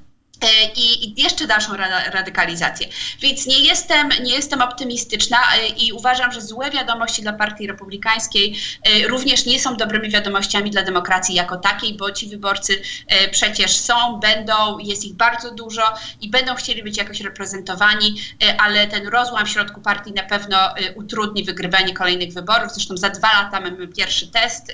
i, 0.77 1.23
jeszcze 1.23 1.47
dalszą 1.47 1.77
radykalizację. 2.13 2.89
Więc 3.21 3.47
nie 3.47 3.59
jestem, 3.59 4.09
nie 4.23 4.35
jestem 4.35 4.63
optymistyczna 4.63 5.39
e, 5.55 5.67
i 5.67 5.93
uważam, 5.93 6.33
że 6.33 6.41
złe 6.41 6.71
wiadomości 6.71 7.23
dla 7.23 7.33
Partii 7.33 7.67
Republikańskiej 7.67 8.57
e, 8.83 9.09
również 9.09 9.47
nie 9.47 9.61
są 9.61 9.77
dobrymi 9.77 10.11
wiadomościami 10.11 10.71
dla 10.71 10.83
demokracji 10.83 11.35
jako 11.35 11.57
takiej, 11.57 11.95
bo 11.95 12.11
ci 12.11 12.29
wyborcy 12.29 12.83
przecież 13.31 13.77
są, 13.77 14.21
będą, 14.21 14.79
jest 14.79 15.05
ich 15.05 15.15
bardzo 15.15 15.51
dużo 15.51 15.83
i 16.21 16.31
będą 16.31 16.55
chcieli 16.55 16.83
być 16.83 16.97
jakoś 16.97 17.21
reprezentowani, 17.21 18.23
ale 18.59 18.87
ten 18.87 19.09
rozłam 19.09 19.47
w 19.47 19.51
środku 19.51 19.81
partii 19.81 20.13
na 20.13 20.23
pewno 20.23 20.59
utrudni 20.95 21.45
wygrywanie 21.45 21.95
kolejnych 21.95 22.33
wyborów. 22.33 22.73
Zresztą 22.75 22.97
za 22.97 23.11
dwa 23.11 23.33
lata 23.33 23.61
mamy 23.61 23.89
pierwszy 23.89 24.29
test, 24.29 24.73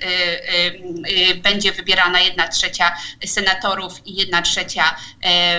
będzie 1.42 1.72
wybierana 1.72 2.20
jedna 2.20 2.48
trzecia 2.48 2.96
senatorów 3.26 4.06
i 4.06 4.16
jedna 4.16 4.42
trzecia 4.42 4.96
E, 5.22 5.53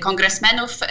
kongresmenów, 0.00 0.82
e, 0.82 0.86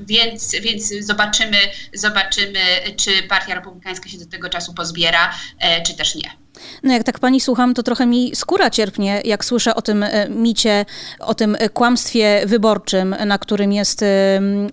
więc, 0.00 0.52
więc 0.52 0.94
zobaczymy, 1.00 1.56
zobaczymy, 1.94 2.60
czy 2.96 3.22
Partia 3.22 3.54
Republikańska 3.54 4.08
się 4.08 4.18
do 4.18 4.26
tego 4.26 4.48
czasu 4.48 4.74
pozbiera, 4.74 5.34
e, 5.58 5.82
czy 5.82 5.96
też 5.96 6.14
nie. 6.14 6.47
No 6.82 6.92
jak 6.92 7.04
tak 7.04 7.18
pani 7.18 7.40
słucham, 7.40 7.74
to 7.74 7.82
trochę 7.82 8.06
mi 8.06 8.36
skóra 8.36 8.70
cierpnie, 8.70 9.22
jak 9.24 9.44
słyszę 9.44 9.74
o 9.74 9.82
tym 9.82 10.04
micie, 10.28 10.84
o 11.20 11.34
tym 11.34 11.56
kłamstwie 11.72 12.42
wyborczym, 12.46 13.16
na 13.26 13.38
którym 13.38 13.72
jest 13.72 14.04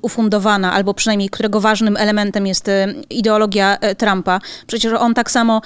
ufundowana, 0.01 0.73
albo 0.73 0.93
przynajmniej 0.93 1.29
którego 1.29 1.61
ważnym 1.61 1.97
elementem 1.97 2.47
jest 2.47 2.69
ideologia 3.09 3.77
Trumpa. 3.97 4.39
Przecież 4.67 4.93
on 4.93 5.13
tak 5.13 5.31
samo 5.31 5.61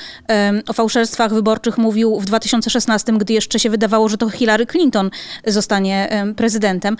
o 0.67 0.73
fałszerstwach 0.73 1.33
wyborczych 1.33 1.77
mówił 1.77 2.19
w 2.19 2.25
2016, 2.25 3.13
gdy 3.13 3.33
jeszcze 3.33 3.59
się 3.59 3.69
wydawało, 3.69 4.09
że 4.09 4.17
to 4.17 4.29
Hillary 4.29 4.65
Clinton 4.65 5.09
zostanie 5.47 6.25
prezydentem. 6.35 6.97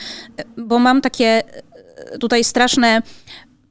Bo 0.57 0.79
mam 0.79 1.01
takie 1.01 1.43
tutaj 2.19 2.43
straszne 2.43 3.01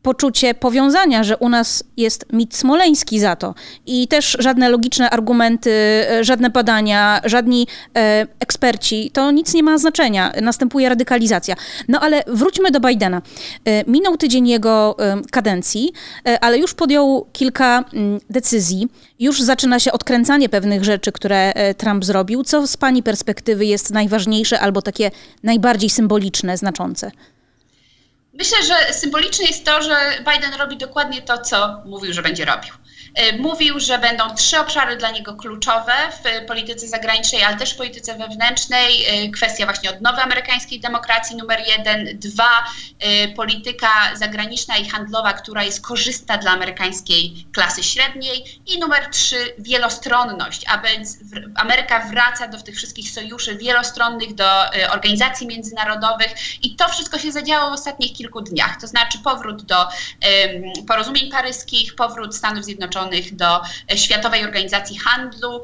poczucie 0.02 0.54
powiązania, 0.54 1.24
że 1.24 1.36
u 1.36 1.48
nas 1.48 1.84
jest 1.96 2.26
mit 2.32 2.56
smoleński 2.56 3.20
za 3.20 3.36
to. 3.36 3.54
I 3.86 4.08
też 4.08 4.36
żadne 4.40 4.68
logiczne 4.68 5.10
argumenty, 5.10 5.70
e, 5.70 6.24
żadne 6.24 6.50
badania, 6.50 7.20
żadni 7.24 7.66
e, 7.96 8.26
eksperci, 8.40 9.10
to 9.10 9.30
nic 9.30 9.54
nie 9.54 9.62
ma 9.62 9.78
znaczenia. 9.78 10.32
Następuje 10.42 10.88
radykalizacja. 10.88 11.54
No 11.88 12.00
ale 12.00 12.22
wróćmy 12.26 12.70
do 12.70 12.80
Bidena. 12.80 13.22
E, 13.64 13.90
minął 13.90 14.16
tydzień 14.16 14.48
jego 14.48 14.96
e, 14.98 15.22
kadencji, 15.30 15.92
ale 16.40 16.58
już 16.58 16.74
podjął 16.74 17.26
kilka 17.32 17.84
mm, 17.92 18.20
decyzji. 18.30 18.88
Już 19.20 19.42
zaczyna 19.42 19.80
się 19.80 19.92
odkręcanie 19.92 20.48
pewnych 20.48 20.84
rzeczy, 20.84 21.12
które 21.12 21.52
e, 21.54 21.74
Trump 21.74 22.04
zrobił. 22.04 22.44
Co 22.44 22.66
z 22.66 22.76
pani 22.76 23.02
perspektywy 23.02 23.66
jest 23.66 23.90
najważniejsze 23.90 24.60
albo 24.60 24.82
takie 24.82 25.10
najbardziej 25.42 25.90
symboliczne, 25.90 26.56
znaczące? 26.56 27.10
Myślę, 28.38 28.58
że 28.64 28.92
symboliczne 28.92 29.44
jest 29.46 29.64
to, 29.64 29.82
że 29.82 29.96
Biden 30.18 30.54
robi 30.54 30.76
dokładnie 30.76 31.22
to, 31.22 31.38
co 31.38 31.82
mówił, 31.84 32.12
że 32.12 32.22
będzie 32.22 32.44
robił. 32.44 32.74
E, 33.14 33.38
mówił, 33.38 33.80
że 33.80 33.98
będą 33.98 34.34
trzy 34.34 34.58
obszary 34.58 34.96
dla 34.96 35.10
niego 35.10 35.34
kluczowe 35.34 35.92
w 36.10 36.46
polityce 36.46 36.88
zagranicznej, 36.88 37.44
ale 37.44 37.56
też 37.56 37.74
w 37.74 37.76
polityce 37.76 38.18
wewnętrznej. 38.18 39.04
E, 39.06 39.30
kwestia 39.30 39.64
właśnie 39.64 39.90
odnowy 39.90 40.22
amerykańskiej 40.22 40.80
demokracji 40.80 41.36
numer 41.36 41.62
jeden. 41.66 42.18
Dwa, 42.18 42.64
e, 42.98 43.28
polityka 43.28 43.88
zagraniczna 44.14 44.76
i 44.76 44.88
handlowa, 44.88 45.32
która 45.32 45.64
jest 45.64 45.86
korzystna 45.86 46.38
dla 46.38 46.50
amerykańskiej 46.50 47.46
klasy 47.52 47.82
średniej. 47.82 48.44
I 48.66 48.78
numer 48.78 49.08
trzy, 49.10 49.54
wielostronność, 49.58 50.64
aby 50.68 50.88
Ameryka 51.54 52.00
wraca 52.00 52.48
do 52.48 52.62
tych 52.62 52.76
wszystkich 52.76 53.10
sojuszy 53.10 53.56
wielostronnych, 53.56 54.34
do 54.34 54.44
organizacji 54.92 55.46
międzynarodowych. 55.46 56.34
I 56.62 56.76
to 56.76 56.88
wszystko 56.88 57.18
się 57.18 57.32
zadziało 57.32 57.70
w 57.70 57.72
ostatnich 57.72 58.12
kilku 58.12 58.28
kilku 58.28 58.40
dniach. 58.40 58.80
To 58.80 58.86
znaczy 58.86 59.18
powrót 59.18 59.62
do 59.62 59.88
porozumień 60.88 61.30
paryskich, 61.30 61.94
powrót 61.94 62.36
Stanów 62.36 62.64
Zjednoczonych 62.64 62.97
do 63.32 63.60
Światowej 63.96 64.44
Organizacji 64.44 64.98
Handlu, 64.98 65.62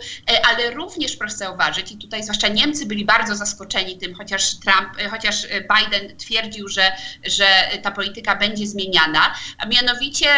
ale 0.51 0.71
również 0.71 1.17
proszę 1.17 1.37
zauważyć, 1.37 1.93
i 1.93 1.99
tutaj 1.99 2.23
zwłaszcza 2.23 2.49
Niemcy 2.49 2.87
byli 2.87 3.05
bardzo 3.05 3.37
zaskoczeni 3.37 3.99
tym, 3.99 4.15
chociaż 4.15 4.51
Trump, 4.51 5.11
chociaż 5.11 5.47
Biden 5.47 6.17
twierdził, 6.17 6.69
że, 6.69 6.93
że 7.27 7.47
ta 7.83 7.91
polityka 7.91 8.37
będzie 8.37 8.67
zmieniana, 8.67 9.35
a 9.59 9.67
mianowicie 9.67 10.29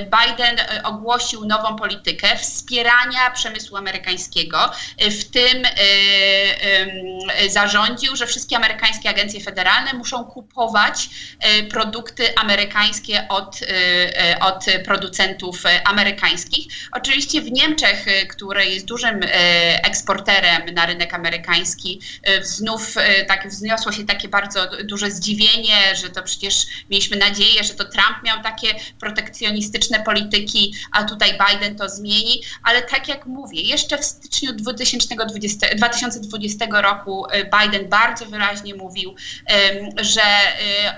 Biden 0.00 0.56
ogłosił 0.84 1.44
nową 1.44 1.76
politykę 1.76 2.36
wspierania 2.36 3.30
przemysłu 3.30 3.76
amerykańskiego, 3.76 4.70
w 5.00 5.24
tym 5.24 5.62
zarządził, 7.48 8.16
że 8.16 8.26
wszystkie 8.26 8.56
amerykańskie 8.56 9.10
agencje 9.10 9.40
federalne 9.40 9.92
muszą 9.92 10.24
kupować 10.24 11.08
produkty 11.70 12.36
amerykańskie 12.36 13.26
od, 13.28 13.60
od 14.40 14.64
producentów 14.84 15.62
amerykańskich. 15.84 16.66
Oczywiście 16.92 17.40
w 17.40 17.52
Niemczech, 17.52 18.06
które 18.30 18.66
jest 18.66 18.86
dużym 18.86 19.20
eksporterem 19.82 20.74
na 20.74 20.86
rynek 20.86 21.14
amerykański, 21.14 22.00
znów 22.42 22.94
tak 23.28 23.48
wzniosło 23.48 23.92
się 23.92 24.04
takie 24.04 24.28
bardzo 24.28 24.60
duże 24.84 25.10
zdziwienie, 25.10 25.96
że 25.96 26.10
to 26.10 26.22
przecież 26.22 26.66
mieliśmy 26.90 27.16
nadzieję, 27.16 27.64
że 27.64 27.74
to 27.74 27.84
Trump 27.84 28.22
miał 28.24 28.42
takie 28.42 28.74
protekcjonistyczne 29.00 30.00
polityki, 30.00 30.74
a 30.92 31.04
tutaj 31.04 31.38
Biden 31.48 31.76
to 31.76 31.88
zmieni, 31.88 32.42
ale 32.62 32.82
tak 32.82 33.08
jak 33.08 33.26
mówię, 33.26 33.60
jeszcze 33.60 33.98
w 33.98 34.04
styczniu 34.04 34.52
2020, 34.52 35.66
2020 35.76 36.66
roku 36.70 37.26
Biden 37.60 37.88
bardzo 37.88 38.26
wyraźnie 38.26 38.74
mówił, 38.74 39.14
że 39.96 40.22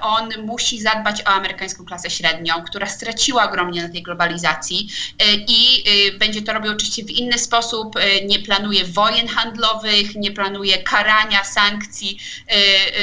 on 0.00 0.28
musi 0.44 0.80
zadbać 0.80 1.22
o 1.22 1.28
amerykańską 1.28 1.84
klasę 1.84 2.10
średnią, 2.10 2.62
która 2.62 2.86
straciła 2.86 3.44
ogromnie 3.44 3.82
na 3.82 3.88
tej 3.88 4.02
globalizacji 4.02 4.59
e, 4.68 5.24
i 5.48 5.84
będzie 6.18 6.42
to 6.42 6.52
robił 6.52 6.72
oczywiście 6.72 7.04
w 7.04 7.10
inny 7.10 7.38
sposób, 7.38 7.94
nie 8.26 8.38
planuje 8.38 8.84
wojen 8.84 9.28
handlowych, 9.28 10.14
nie 10.14 10.30
planuje 10.30 10.82
karania, 10.82 11.44
sankcji, 11.44 12.18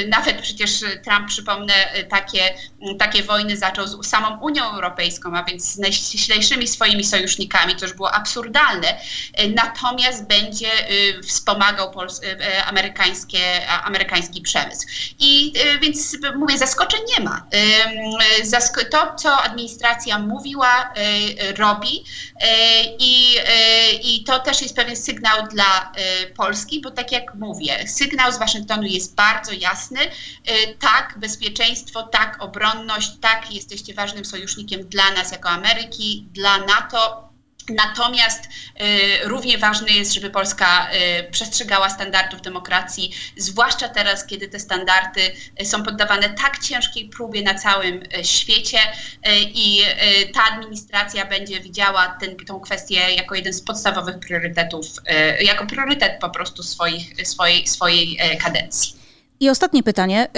nawet 0.08 0.42
przecież 0.42 0.72
Trump, 1.04 1.28
przypomnę, 1.28 1.74
takie, 2.10 2.54
takie 2.98 3.22
wojny 3.22 3.56
zaczął 3.56 3.86
z 3.86 4.06
samą 4.06 4.40
Unią 4.40 4.64
Europejską, 4.64 5.36
a 5.36 5.42
więc 5.42 5.64
z 5.64 5.78
najściślejszymi 5.78 6.68
swoimi 6.68 7.04
sojusznikami, 7.04 7.76
to 7.76 7.84
już 7.84 7.94
było 7.94 8.14
absurdalne. 8.14 9.00
Natomiast 9.54 10.26
będzie 10.26 10.70
wspomagał 11.26 11.92
e, 12.22 12.64
amerykańskie, 12.64 13.68
amerykański 13.68 14.42
przemysł. 14.42 14.86
I 15.18 15.52
e, 15.64 15.78
więc 15.78 16.16
mówię, 16.36 16.58
zaskoczeń 16.58 17.00
nie 17.18 17.24
ma. 17.24 17.46
To, 18.90 19.14
co 19.16 19.42
administracja 19.42 20.18
mówiła, 20.18 20.92
e, 21.47 21.47
robi 21.52 22.04
i, 22.98 23.34
i 24.02 24.24
to 24.24 24.38
też 24.38 24.62
jest 24.62 24.76
pewien 24.76 24.96
sygnał 24.96 25.46
dla 25.46 25.92
Polski, 26.36 26.80
bo 26.80 26.90
tak 26.90 27.12
jak 27.12 27.34
mówię, 27.34 27.88
sygnał 27.88 28.32
z 28.32 28.38
Waszyngtonu 28.38 28.82
jest 28.82 29.14
bardzo 29.14 29.52
jasny. 29.52 30.00
Tak, 30.78 31.14
bezpieczeństwo, 31.18 32.02
tak, 32.02 32.42
obronność, 32.42 33.10
tak, 33.20 33.52
jesteście 33.54 33.94
ważnym 33.94 34.24
sojusznikiem 34.24 34.88
dla 34.88 35.10
nas 35.10 35.32
jako 35.32 35.48
Ameryki, 35.48 36.26
dla 36.32 36.58
NATO 36.58 37.27
Natomiast 37.68 38.44
y, 38.44 39.28
równie 39.28 39.58
ważne 39.58 39.92
jest, 39.92 40.14
żeby 40.14 40.30
Polska 40.30 40.88
y, 41.20 41.30
przestrzegała 41.30 41.90
standardów 41.90 42.42
demokracji, 42.42 43.10
zwłaszcza 43.36 43.88
teraz, 43.88 44.26
kiedy 44.26 44.48
te 44.48 44.60
standardy 44.60 45.20
y, 45.62 45.66
są 45.66 45.82
poddawane 45.82 46.30
tak 46.30 46.58
ciężkiej 46.58 47.08
próbie 47.08 47.42
na 47.42 47.54
całym 47.54 48.02
świecie 48.22 48.78
i 49.54 49.82
ta 50.34 50.44
administracja 50.44 51.26
będzie 51.26 51.60
widziała 51.60 52.18
tą 52.46 52.60
kwestię 52.60 52.94
jako 53.16 53.34
jeden 53.34 53.52
z 53.52 53.62
podstawowych 53.62 54.18
priorytetów, 54.18 54.86
jako 55.40 55.66
priorytet 55.66 56.20
po 56.20 56.30
prostu 56.30 56.62
swoich, 56.62 57.26
swojej, 57.26 57.66
swojej 57.66 58.18
kadencji. 58.40 58.94
I 59.40 59.50
ostatnie 59.50 59.82
pytanie 59.82 60.28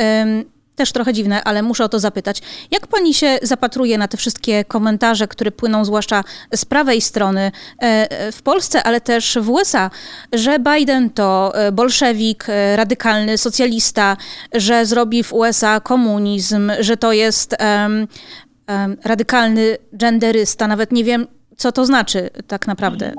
też 0.80 0.92
trochę 0.92 1.12
dziwne, 1.12 1.44
ale 1.44 1.62
muszę 1.62 1.84
o 1.84 1.88
to 1.88 1.98
zapytać. 1.98 2.42
Jak 2.70 2.86
pani 2.86 3.14
się 3.14 3.38
zapatruje 3.42 3.98
na 3.98 4.08
te 4.08 4.16
wszystkie 4.16 4.64
komentarze, 4.64 5.28
które 5.28 5.50
płyną 5.50 5.84
zwłaszcza 5.84 6.24
z 6.54 6.64
prawej 6.64 7.00
strony 7.00 7.52
e, 7.78 8.32
w 8.32 8.42
Polsce, 8.42 8.82
ale 8.82 9.00
też 9.00 9.38
w 9.40 9.50
USA, 9.50 9.90
że 10.32 10.58
Biden 10.58 11.10
to 11.10 11.52
e, 11.54 11.72
bolszewik, 11.72 12.44
e, 12.48 12.76
radykalny 12.76 13.38
socjalista, 13.38 14.16
że 14.52 14.86
zrobi 14.86 15.22
w 15.22 15.32
USA 15.32 15.80
komunizm, 15.80 16.72
że 16.80 16.96
to 16.96 17.12
jest 17.12 17.56
um, 17.60 18.08
um, 18.68 18.96
radykalny 19.04 19.76
genderysta, 19.92 20.66
nawet 20.66 20.92
nie 20.92 21.04
wiem, 21.04 21.26
co 21.56 21.72
to 21.72 21.86
znaczy 21.86 22.30
tak 22.46 22.66
naprawdę. 22.66 23.12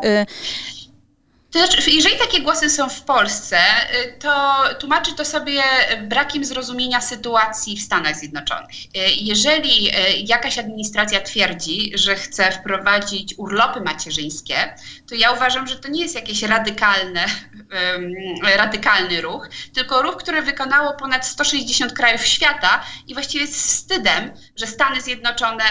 Znaczy, 1.51 1.91
jeżeli 1.91 2.17
takie 2.17 2.41
głosy 2.41 2.69
są 2.69 2.89
w 2.89 3.01
Polsce, 3.01 3.57
y, 4.05 4.17
to 4.19 4.63
tłumaczy 4.79 5.15
to 5.15 5.25
sobie 5.25 5.61
brakiem 6.01 6.45
zrozumienia 6.45 7.01
sytuacji 7.01 7.77
w 7.77 7.81
Stanach 7.81 8.15
Zjednoczonych. 8.15 8.75
Y, 8.85 8.89
jeżeli 9.21 9.89
y, 9.89 9.93
jakaś 10.25 10.57
administracja 10.57 11.21
twierdzi, 11.21 11.91
że 11.95 12.15
chce 12.15 12.51
wprowadzić 12.51 13.33
urlopy 13.37 13.81
macierzyńskie, 13.81 14.75
to 15.09 15.15
ja 15.15 15.31
uważam, 15.31 15.67
że 15.67 15.75
to 15.75 15.89
nie 15.89 16.01
jest 16.01 16.15
jakieś 16.15 16.43
radykalne, 16.43 17.25
radykalny 18.57 19.21
ruch, 19.21 19.49
tylko 19.73 20.01
ruch, 20.01 20.17
który 20.17 20.41
wykonało 20.41 20.93
ponad 20.93 21.27
160 21.27 21.93
krajów 21.93 22.25
świata 22.25 22.83
i 23.07 23.13
właściwie 23.13 23.45
jest 23.45 23.55
wstydem, 23.55 24.31
że 24.55 24.67
Stany 24.67 25.01
Zjednoczone, 25.01 25.63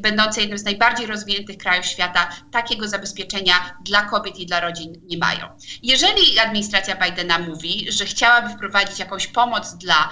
będące 0.00 0.40
jednym 0.40 0.58
z 0.58 0.64
najbardziej 0.64 1.06
rozwiniętych 1.06 1.58
krajów 1.58 1.86
świata, 1.86 2.28
takiego 2.52 2.88
zabezpieczenia 2.88 3.54
dla 3.84 4.02
kobiet 4.02 4.38
i 4.38 4.46
dla 4.46 4.60
rodzin 4.60 4.85
nie 5.02 5.18
mają. 5.18 5.48
Jeżeli 5.82 6.38
administracja 6.38 6.96
Bidena 6.96 7.38
mówi, 7.38 7.86
że 7.92 8.04
chciałaby 8.04 8.54
wprowadzić 8.54 8.98
jakąś 8.98 9.26
pomoc 9.26 9.74
dla 9.74 10.10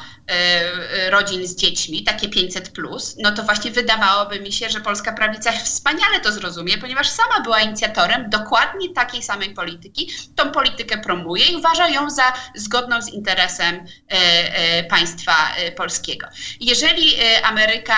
y, 1.06 1.10
rodzin 1.10 1.46
z 1.46 1.56
dziećmi, 1.56 2.04
takie 2.04 2.28
500, 2.28 2.72
no 3.18 3.32
to 3.32 3.42
właśnie 3.42 3.70
wydawałoby 3.70 4.40
mi 4.40 4.52
się, 4.52 4.70
że 4.70 4.80
polska 4.80 5.12
prawica 5.12 5.52
wspaniale 5.52 6.20
to 6.20 6.32
zrozumie, 6.32 6.78
ponieważ 6.78 7.08
sama 7.08 7.40
była 7.40 7.60
inicjatorem 7.60 8.30
dokładnie 8.30 8.94
takiej 8.94 9.22
samej 9.22 9.54
polityki. 9.54 10.10
Tą 10.36 10.50
politykę 10.50 10.98
promuje 10.98 11.46
i 11.46 11.56
uważa 11.56 11.88
ją 11.88 12.10
za 12.10 12.32
zgodną 12.54 13.02
z 13.02 13.08
interesem 13.08 13.74
y, 13.74 13.80
y, 14.80 14.84
państwa 14.84 15.34
polskiego. 15.76 16.26
Jeżeli 16.60 17.14
Ameryka 17.42 17.96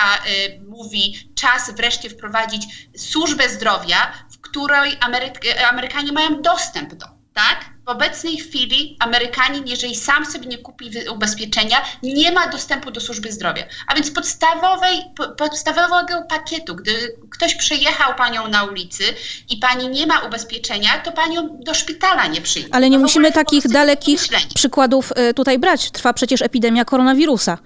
mówi, 0.67 1.29
czas 1.35 1.71
wreszcie 1.75 2.09
wprowadzić 2.09 2.63
służbę 2.97 3.49
zdrowia, 3.49 4.13
której 4.41 4.97
Ameryk- 4.99 5.63
Amerykanie 5.69 6.11
mają 6.11 6.41
dostęp 6.41 6.93
do. 6.93 7.05
Tak? 7.33 7.65
W 7.85 7.89
obecnej 7.89 8.37
chwili 8.37 8.97
Amerykanin, 8.99 9.67
jeżeli 9.67 9.95
sam 9.95 10.25
sobie 10.25 10.45
nie 10.47 10.57
kupi 10.57 10.91
ubezpieczenia, 11.11 11.77
nie 12.03 12.31
ma 12.31 12.47
dostępu 12.47 12.91
do 12.91 13.01
służby 13.01 13.31
zdrowia. 13.31 13.63
A 13.87 13.95
więc 13.95 14.11
podstawowej, 14.11 15.01
podstawowego 15.37 16.21
pakietu, 16.29 16.75
gdy 16.75 16.91
ktoś 17.31 17.55
przejechał 17.55 18.15
panią 18.15 18.47
na 18.47 18.63
ulicy 18.63 19.03
i 19.49 19.57
pani 19.57 19.89
nie 19.89 20.07
ma 20.07 20.19
ubezpieczenia, 20.19 20.97
to 20.99 21.11
panią 21.11 21.59
do 21.63 21.73
szpitala 21.73 22.27
nie 22.27 22.41
przyjmie. 22.41 22.69
Ale 22.75 22.89
nie 22.89 22.99
musimy 22.99 23.31
takich 23.31 23.67
dalekich 23.67 24.21
przykładów 24.55 25.11
y, 25.29 25.33
tutaj 25.33 25.59
brać. 25.59 25.91
Trwa 25.91 26.13
przecież 26.13 26.41
epidemia 26.41 26.85
koronawirusa. 26.85 27.57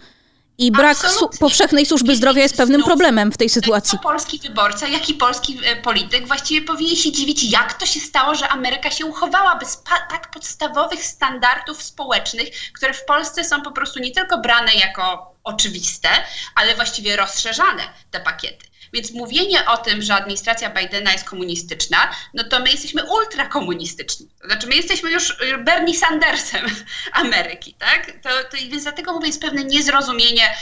I 0.58 0.72
brak 0.72 0.98
su 0.98 1.30
powszechnej 1.40 1.86
służby 1.86 2.16
zdrowia 2.16 2.42
jest 2.42 2.58
pewnym 2.58 2.84
problemem 2.84 3.32
w 3.32 3.38
tej 3.38 3.50
sytuacji. 3.50 4.00
polski 4.04 4.40
wyborca, 4.40 4.88
jak 4.88 5.10
i 5.10 5.14
polski 5.14 5.60
e, 5.66 5.76
polityk 5.76 6.28
właściwie 6.28 6.68
powinien 6.68 6.96
się 6.96 7.12
dziwić, 7.12 7.44
jak 7.44 7.74
to 7.74 7.86
się 7.86 8.00
stało, 8.00 8.36
że 8.36 8.50
Ameryka 8.50 8.92
się 8.92 9.06
uchowała 9.06 9.56
bez 9.56 9.84
tak 9.84 10.32
podstawowych 10.32 11.04
standardów 11.06 11.84
społecznych, 11.84 12.48
które 12.74 12.94
w 12.94 13.06
Polsce 13.06 13.44
są 13.44 13.62
po 13.62 13.72
prostu 13.72 14.00
nie 14.00 14.12
tylko 14.12 14.38
brane 14.38 14.74
jako 14.74 15.36
oczywiste, 15.44 16.10
ale 16.56 16.76
właściwie 16.76 17.16
rozszerzane 17.16 17.84
te 18.12 18.20
pakiety. 18.20 18.71
Więc 18.94 19.12
mówienie 19.12 19.66
o 19.66 19.78
tym, 19.78 20.02
że 20.02 20.16
administracja 20.16 20.70
Bidena 20.70 21.12
jest 21.12 21.24
komunistyczna, 21.24 22.12
no 22.34 22.44
to 22.44 22.60
my 22.60 22.70
jesteśmy 22.70 23.04
ultrakomunistyczni. 23.04 24.28
To 24.42 24.48
znaczy 24.48 24.68
my 24.68 24.76
jesteśmy 24.76 25.12
już 25.12 25.38
Bernie 25.60 25.98
Sandersem 25.98 26.66
Ameryki, 27.14 27.74
tak? 27.74 28.12
To, 28.24 28.30
to, 28.30 28.58
więc 28.70 28.84
dlatego 28.84 29.14
mówię, 29.14 29.28
jest 29.28 29.42
pewne 29.42 29.64
niezrozumienie 29.64 30.56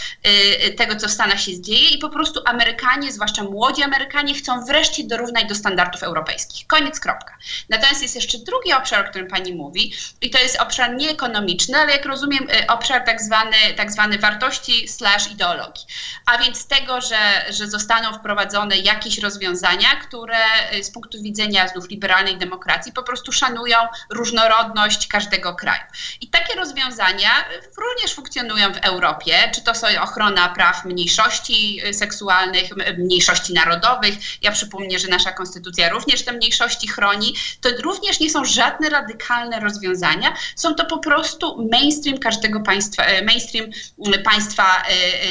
y, 0.68 0.74
tego, 0.74 0.96
co 0.96 1.08
w 1.08 1.12
Stanach 1.12 1.42
się 1.42 1.62
dzieje 1.62 1.90
i 1.90 1.98
po 1.98 2.10
prostu 2.10 2.42
Amerykanie, 2.46 3.12
zwłaszcza 3.12 3.44
młodzi 3.44 3.84
Amerykanie, 3.84 4.34
chcą 4.34 4.66
wreszcie 4.66 5.04
dorównać 5.04 5.50
do 5.50 5.56
standardów 5.56 6.04
europejskich. 6.04 6.68
Koniec, 6.68 7.00
kropka. 7.00 7.38
Natomiast 7.70 8.02
jest 8.02 8.16
jeszcze 8.16 8.38
drugi 8.38 8.74
obszar, 8.74 9.06
o 9.06 9.10
którym 9.10 9.28
pani 9.28 9.54
mówi 9.54 9.94
i 10.22 10.30
to 10.30 10.40
jest 10.40 10.62
obszar 10.62 10.96
nieekonomiczny, 10.96 11.78
ale 11.78 11.92
jak 11.92 12.06
rozumiem 12.06 12.50
y, 12.50 12.68
obszar 12.68 13.06
tak 13.06 13.22
zwany, 13.22 13.58
tak 13.78 13.92
zwany 13.92 14.18
wartości 14.18 14.88
slash 14.88 15.32
ideologii. 15.32 15.86
A 16.26 16.38
więc 16.38 16.68
tego, 16.68 17.02
że, 17.02 17.46
że 17.50 17.68
zostaną 17.68 18.19
wprowadzone 18.20 18.78
jakieś 18.78 19.18
rozwiązania, 19.18 19.96
które 19.96 20.38
z 20.82 20.92
punktu 20.92 21.22
widzenia 21.22 21.68
znów 21.68 21.90
liberalnej 21.90 22.38
demokracji 22.38 22.94
po 22.94 23.04
prostu 23.04 23.32
szanują 23.32 23.78
różnorodność 24.10 25.08
każdego 25.08 25.56
kraju. 25.56 25.84
I 26.22 26.30
takie 26.30 26.56
rozwiązania 26.56 27.30
również 27.78 28.14
funkcjonują 28.14 28.74
w 28.74 28.78
Europie, 28.78 29.52
czy 29.56 29.62
to 29.62 29.76
są 29.76 29.88
ochrona 30.02 30.50
praw 30.50 30.86
mniejszości 30.86 31.82
seksualnych, 31.94 32.70
mniejszości 32.98 33.54
narodowych. 33.54 34.16
Ja 34.42 34.52
przypomnę, 34.52 35.00
że 35.00 35.08
nasza 35.08 35.32
konstytucja 35.32 35.90
również 35.90 36.26
te 36.26 36.32
mniejszości 36.32 36.88
chroni. 36.88 37.36
To 37.62 37.70
również 37.84 38.20
nie 38.20 38.30
są 38.30 38.46
żadne 38.46 38.90
radykalne 38.90 39.60
rozwiązania, 39.60 40.34
są 40.56 40.76
to 40.76 40.86
po 40.86 40.98
prostu 40.98 41.68
mainstream 41.72 42.18
każdego 42.18 42.60
państwa, 42.60 43.04
mainstream 43.26 43.66
państwa 44.24 44.84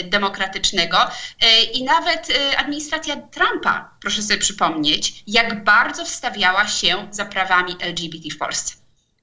demokratycznego. 0.05 0.99
I 1.73 1.85
nawet 1.85 2.29
administracja 2.57 2.78
Trumpa, 3.31 3.91
proszę 4.01 4.23
sobie 4.23 4.39
przypomnieć, 4.39 5.23
jak 5.27 5.65
bardzo 5.65 6.05
wstawiała 6.05 6.67
się 6.67 7.09
za 7.11 7.25
prawami 7.25 7.77
LGBT 7.81 8.35
w 8.35 8.39
Polsce. 8.39 8.75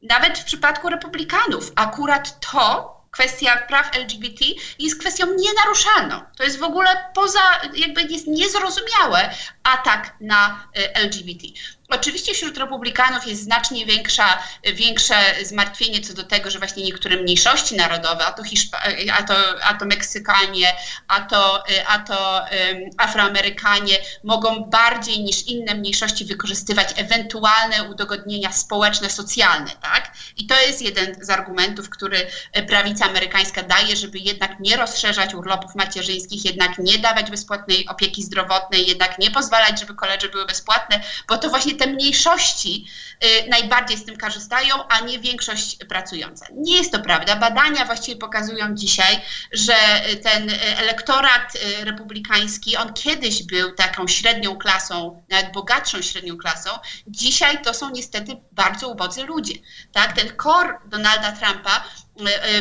Nawet 0.02 0.40
w 0.40 0.44
przypadku 0.44 0.90
republikanów, 0.90 1.72
akurat 1.76 2.52
to 2.52 2.96
kwestia 3.12 3.58
praw 3.58 3.96
LGBT 3.96 4.46
jest 4.80 5.00
kwestią 5.00 5.26
nienaruszalną. 5.38 6.22
To 6.38 6.44
jest 6.44 6.60
w 6.60 6.64
ogóle 6.64 6.90
poza, 7.14 7.62
jakby 7.76 8.02
jest 8.02 8.28
niezrozumiałe 8.28 9.36
atak 9.64 10.16
na 10.22 10.68
LGBT. 10.94 11.48
Oczywiście 11.90 12.34
wśród 12.34 12.58
republikanów 12.58 13.28
jest 13.28 13.44
znacznie 13.44 13.86
większa, 13.86 14.40
większe 14.74 15.16
zmartwienie 15.44 16.02
co 16.02 16.14
do 16.14 16.24
tego, 16.24 16.52
że 16.52 16.60
właśnie 16.60 16.84
niektóre 16.84 17.18
mniejszości 17.18 17.76
narodowe, 17.76 18.26
a 18.26 18.32
to, 18.32 18.44
Hiszpa 18.44 18.82
a 19.14 19.24
to, 19.24 19.36
a 19.64 19.74
to 19.74 19.86
Meksykanie, 19.86 20.76
a 21.08 21.22
to, 21.22 21.64
a 21.88 22.00
to 22.00 22.38
um, 22.38 22.90
Afroamerykanie 22.98 23.98
mogą 24.24 24.64
bardziej 24.64 25.20
niż 25.20 25.48
inne 25.48 25.76
mniejszości 25.76 26.26
wykorzystywać 26.26 26.94
ewentualne 26.96 27.84
udogodnienia 27.84 28.52
społeczne, 28.52 29.10
socjalne. 29.10 29.72
Tak? 29.82 30.12
I 30.38 30.48
to 30.48 30.62
jest 30.62 30.82
jeden 30.82 31.26
z 31.26 31.30
argumentów, 31.30 31.90
który 31.90 32.28
prawica 32.68 33.06
amerykańska 33.06 33.64
daje, 33.64 33.96
żeby 33.96 34.18
jednak 34.20 34.60
nie 34.60 34.78
rozszerzać 34.78 35.34
urlopów 35.34 35.76
macierzyńskich, 35.76 36.46
jednak 36.46 36.78
nie 36.78 36.98
dawać 36.98 37.32
bezpłatnej 37.32 37.88
opieki 37.88 38.24
zdrowotnej, 38.24 38.88
jednak 38.88 39.20
nie 39.20 39.32
pozwalać, 39.32 39.80
żeby 39.80 39.96
koledzy 39.96 40.30
były 40.30 40.46
bezpłatne, 40.46 41.02
bo 41.28 41.38
to 41.38 41.50
właśnie 41.50 41.75
te 41.76 41.88
mniejszości 41.88 42.88
y, 43.24 43.50
najbardziej 43.50 43.98
z 43.98 44.06
tym 44.06 44.18
korzystają, 44.18 44.88
a 44.88 45.00
nie 45.00 45.20
większość 45.20 45.78
pracująca. 45.90 46.46
Nie 46.54 46.78
jest 46.78 46.92
to 46.92 47.00
prawda. 47.00 47.36
Badania 47.36 47.86
właściwie 47.86 48.18
pokazują 48.18 48.76
dzisiaj, 48.76 49.22
że 49.52 49.76
ten 50.24 50.52
elektorat 50.78 51.56
y, 51.56 51.86
republikański, 51.86 52.78
on 52.78 52.94
kiedyś 52.94 53.44
był 53.44 53.72
taką 53.72 54.08
średnią 54.08 54.58
klasą, 54.58 55.24
nawet 55.30 55.52
bogatszą 55.52 56.02
średnią 56.02 56.38
klasą, 56.38 56.70
dzisiaj 57.08 57.62
to 57.62 57.74
są 57.74 57.90
niestety 57.90 58.38
bardzo 58.52 58.90
ubodzy 58.90 59.24
ludzie. 59.24 59.56
Tak? 59.92 60.14
Ten 60.14 60.36
kor 60.36 60.80
Donalda 60.86 61.32
Trumpa 61.32 61.84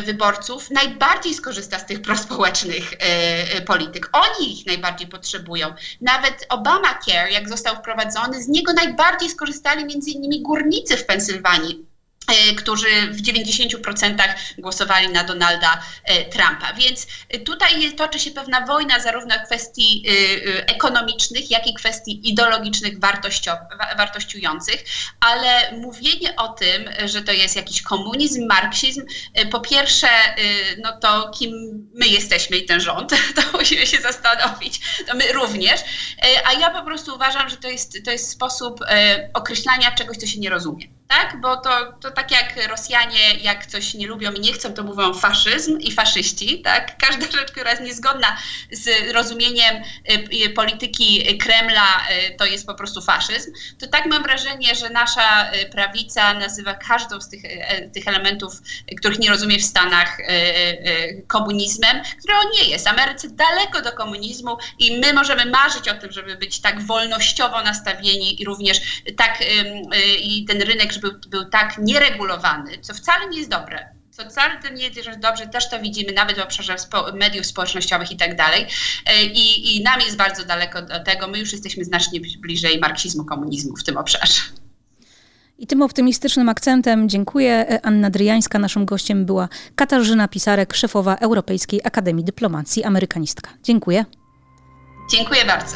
wyborców 0.03 0.71
najbardziej 0.71 1.33
skorzysta 1.33 1.79
z 1.79 1.85
tych 1.85 2.01
prospołecznych 2.01 2.93
e, 2.99 3.61
polityk. 3.61 4.09
Oni 4.13 4.59
ich 4.59 4.65
najbardziej 4.65 5.07
potrzebują. 5.07 5.73
Nawet 6.01 6.45
Obamacare, 6.49 7.31
jak 7.31 7.49
został 7.49 7.75
wprowadzony, 7.75 8.43
z 8.43 8.47
niego 8.47 8.73
najbardziej 8.73 9.29
skorzystali 9.29 9.85
między 9.85 10.11
innymi 10.11 10.41
górnicy 10.41 10.97
w 10.97 11.05
Pensylwanii 11.05 11.85
E, 11.85 11.94
którzy 12.57 12.87
w 13.11 13.21
90% 13.21 14.33
głosowali 14.57 15.09
na 15.09 15.23
Donalda 15.23 15.81
e, 16.03 16.25
Trumpa. 16.25 16.73
Więc 16.73 17.07
tutaj 17.45 17.95
toczy 17.95 18.19
się 18.19 18.31
pewna 18.31 18.61
wojna 18.61 18.99
zarówno 18.99 19.35
kwestii 19.45 20.05
e, 20.07 20.67
ekonomicznych, 20.67 21.51
jak 21.51 21.67
i 21.67 21.73
kwestii 21.73 22.29
ideologicznych, 22.29 22.99
wartościujących, 23.97 24.85
ale 25.19 25.71
mówienie 25.71 26.35
o 26.35 26.47
tym, 26.47 26.89
że 27.05 27.21
to 27.21 27.31
jest 27.31 27.55
jakiś 27.55 27.81
komunizm, 27.81 28.47
marksizm, 28.47 29.05
po 29.51 29.59
pierwsze, 29.59 30.07
no 30.83 30.99
to 30.99 31.29
kim 31.29 31.51
my 31.93 32.07
jesteśmy 32.07 32.57
i 32.57 32.65
ten 32.65 32.79
rząd, 32.79 33.09
to 33.35 33.57
musimy 33.57 33.87
się 33.87 33.97
zastanowić, 33.97 34.81
to 35.07 35.15
my 35.15 35.31
również, 35.31 35.81
a 36.45 36.53
ja 36.53 36.69
po 36.69 36.83
prostu 36.83 37.15
uważam, 37.15 37.49
że 37.49 37.57
to 37.57 37.67
jest, 37.67 37.97
to 38.05 38.11
jest 38.11 38.29
sposób 38.29 38.79
określania 39.33 39.91
czegoś, 39.91 40.17
co 40.17 40.27
się 40.27 40.39
nie 40.39 40.49
rozumie 40.49 40.87
tak? 41.07 41.41
Bo 41.41 41.57
to, 41.57 41.93
to 42.01 42.11
tak 42.11 42.31
jak 42.31 42.69
Rosjanie, 42.69 43.35
jak 43.41 43.65
coś 43.65 43.93
nie 43.93 44.07
lubią 44.07 44.31
i 44.31 44.39
nie 44.39 44.53
chcą, 44.53 44.73
to 44.73 44.83
mówią 44.83 45.13
faszyzm 45.13 45.79
i 45.79 45.91
faszyści, 45.91 46.61
tak? 46.61 46.97
Każda 46.97 47.25
rzecz, 47.25 47.51
która 47.51 47.69
jest 47.69 47.81
niezgodna 47.81 48.37
z 48.71 49.13
rozumieniem 49.13 49.75
y, 49.75 50.45
y, 50.45 50.49
polityki 50.49 51.37
Kremla, 51.37 52.07
y, 52.31 52.37
to 52.37 52.45
jest 52.45 52.65
po 52.65 52.75
prostu 52.75 53.01
faszyzm. 53.01 53.51
To 53.79 53.87
tak 53.87 54.05
mam 54.05 54.23
wrażenie, 54.23 54.75
że 54.75 54.89
nasza 54.89 55.51
prawica 55.71 56.33
nazywa 56.33 56.73
każdą 56.73 57.21
z 57.21 57.29
tych, 57.29 57.41
tych 57.93 58.07
elementów, 58.07 58.53
których 58.97 59.19
nie 59.19 59.29
rozumie 59.29 59.59
w 59.59 59.63
Stanach, 59.63 60.17
komunizmem, 61.27 62.01
który 62.19 62.33
on 62.37 62.51
nie 62.53 62.69
jest. 62.69 62.87
Ameryce 62.87 63.29
daleko 63.29 63.81
do 63.81 63.91
komunizmu 63.91 64.57
i 64.79 64.99
my 64.99 65.13
możemy 65.13 65.45
marzyć 65.45 65.89
o 65.89 65.93
tym, 65.93 66.11
żeby 66.11 66.35
być 66.35 66.61
tak 66.61 66.81
wolnościowo 66.81 67.61
nastawieni 67.63 68.41
i 68.41 68.45
również 68.45 68.77
tak 69.17 69.43
i 70.19 70.45
ten 70.45 70.61
rynek 70.61 70.93
żeby 70.95 71.11
był 71.29 71.45
tak 71.45 71.77
nieregulowany, 71.77 72.77
co 72.81 72.93
wcale 72.93 73.29
nie 73.29 73.37
jest 73.37 73.49
dobre, 73.49 73.89
co 74.15 74.29
wcale 74.29 74.61
to 74.61 74.69
nie 74.73 74.83
jest 74.87 75.19
dobrze, 75.19 75.47
też 75.47 75.69
to 75.69 75.79
widzimy 75.79 76.13
nawet 76.13 76.37
w 76.37 76.41
obszarze 76.41 76.77
spo, 76.77 77.11
mediów 77.13 77.45
społecznościowych 77.45 78.11
i 78.11 78.17
tak 78.17 78.35
dalej. 78.35 78.67
E, 79.05 79.23
I, 79.23 79.77
I 79.77 79.83
nam 79.83 80.01
jest 80.01 80.17
bardzo 80.17 80.45
daleko 80.45 80.81
do 80.81 81.03
tego, 81.03 81.27
my 81.27 81.39
już 81.39 81.51
jesteśmy 81.51 81.85
znacznie 81.85 82.19
bliżej 82.39 82.79
marksizmu, 82.79 83.25
komunizmu 83.25 83.75
w 83.75 83.83
tym 83.83 83.97
obszarze. 83.97 84.41
I 85.57 85.67
tym 85.67 85.81
optymistycznym 85.81 86.49
akcentem 86.49 87.09
dziękuję. 87.09 87.79
Anna 87.83 88.09
Dryjańska, 88.09 88.59
naszym 88.59 88.85
gościem 88.85 89.25
była 89.25 89.49
Katarzyna 89.75 90.27
Pisarek, 90.27 90.73
szefowa 90.73 91.15
Europejskiej 91.15 91.81
Akademii 91.83 92.25
Dyplomacji, 92.25 92.83
amerykanistka. 92.83 93.51
Dziękuję. 93.63 94.05
Dziękuję 95.11 95.45
bardzo. 95.45 95.75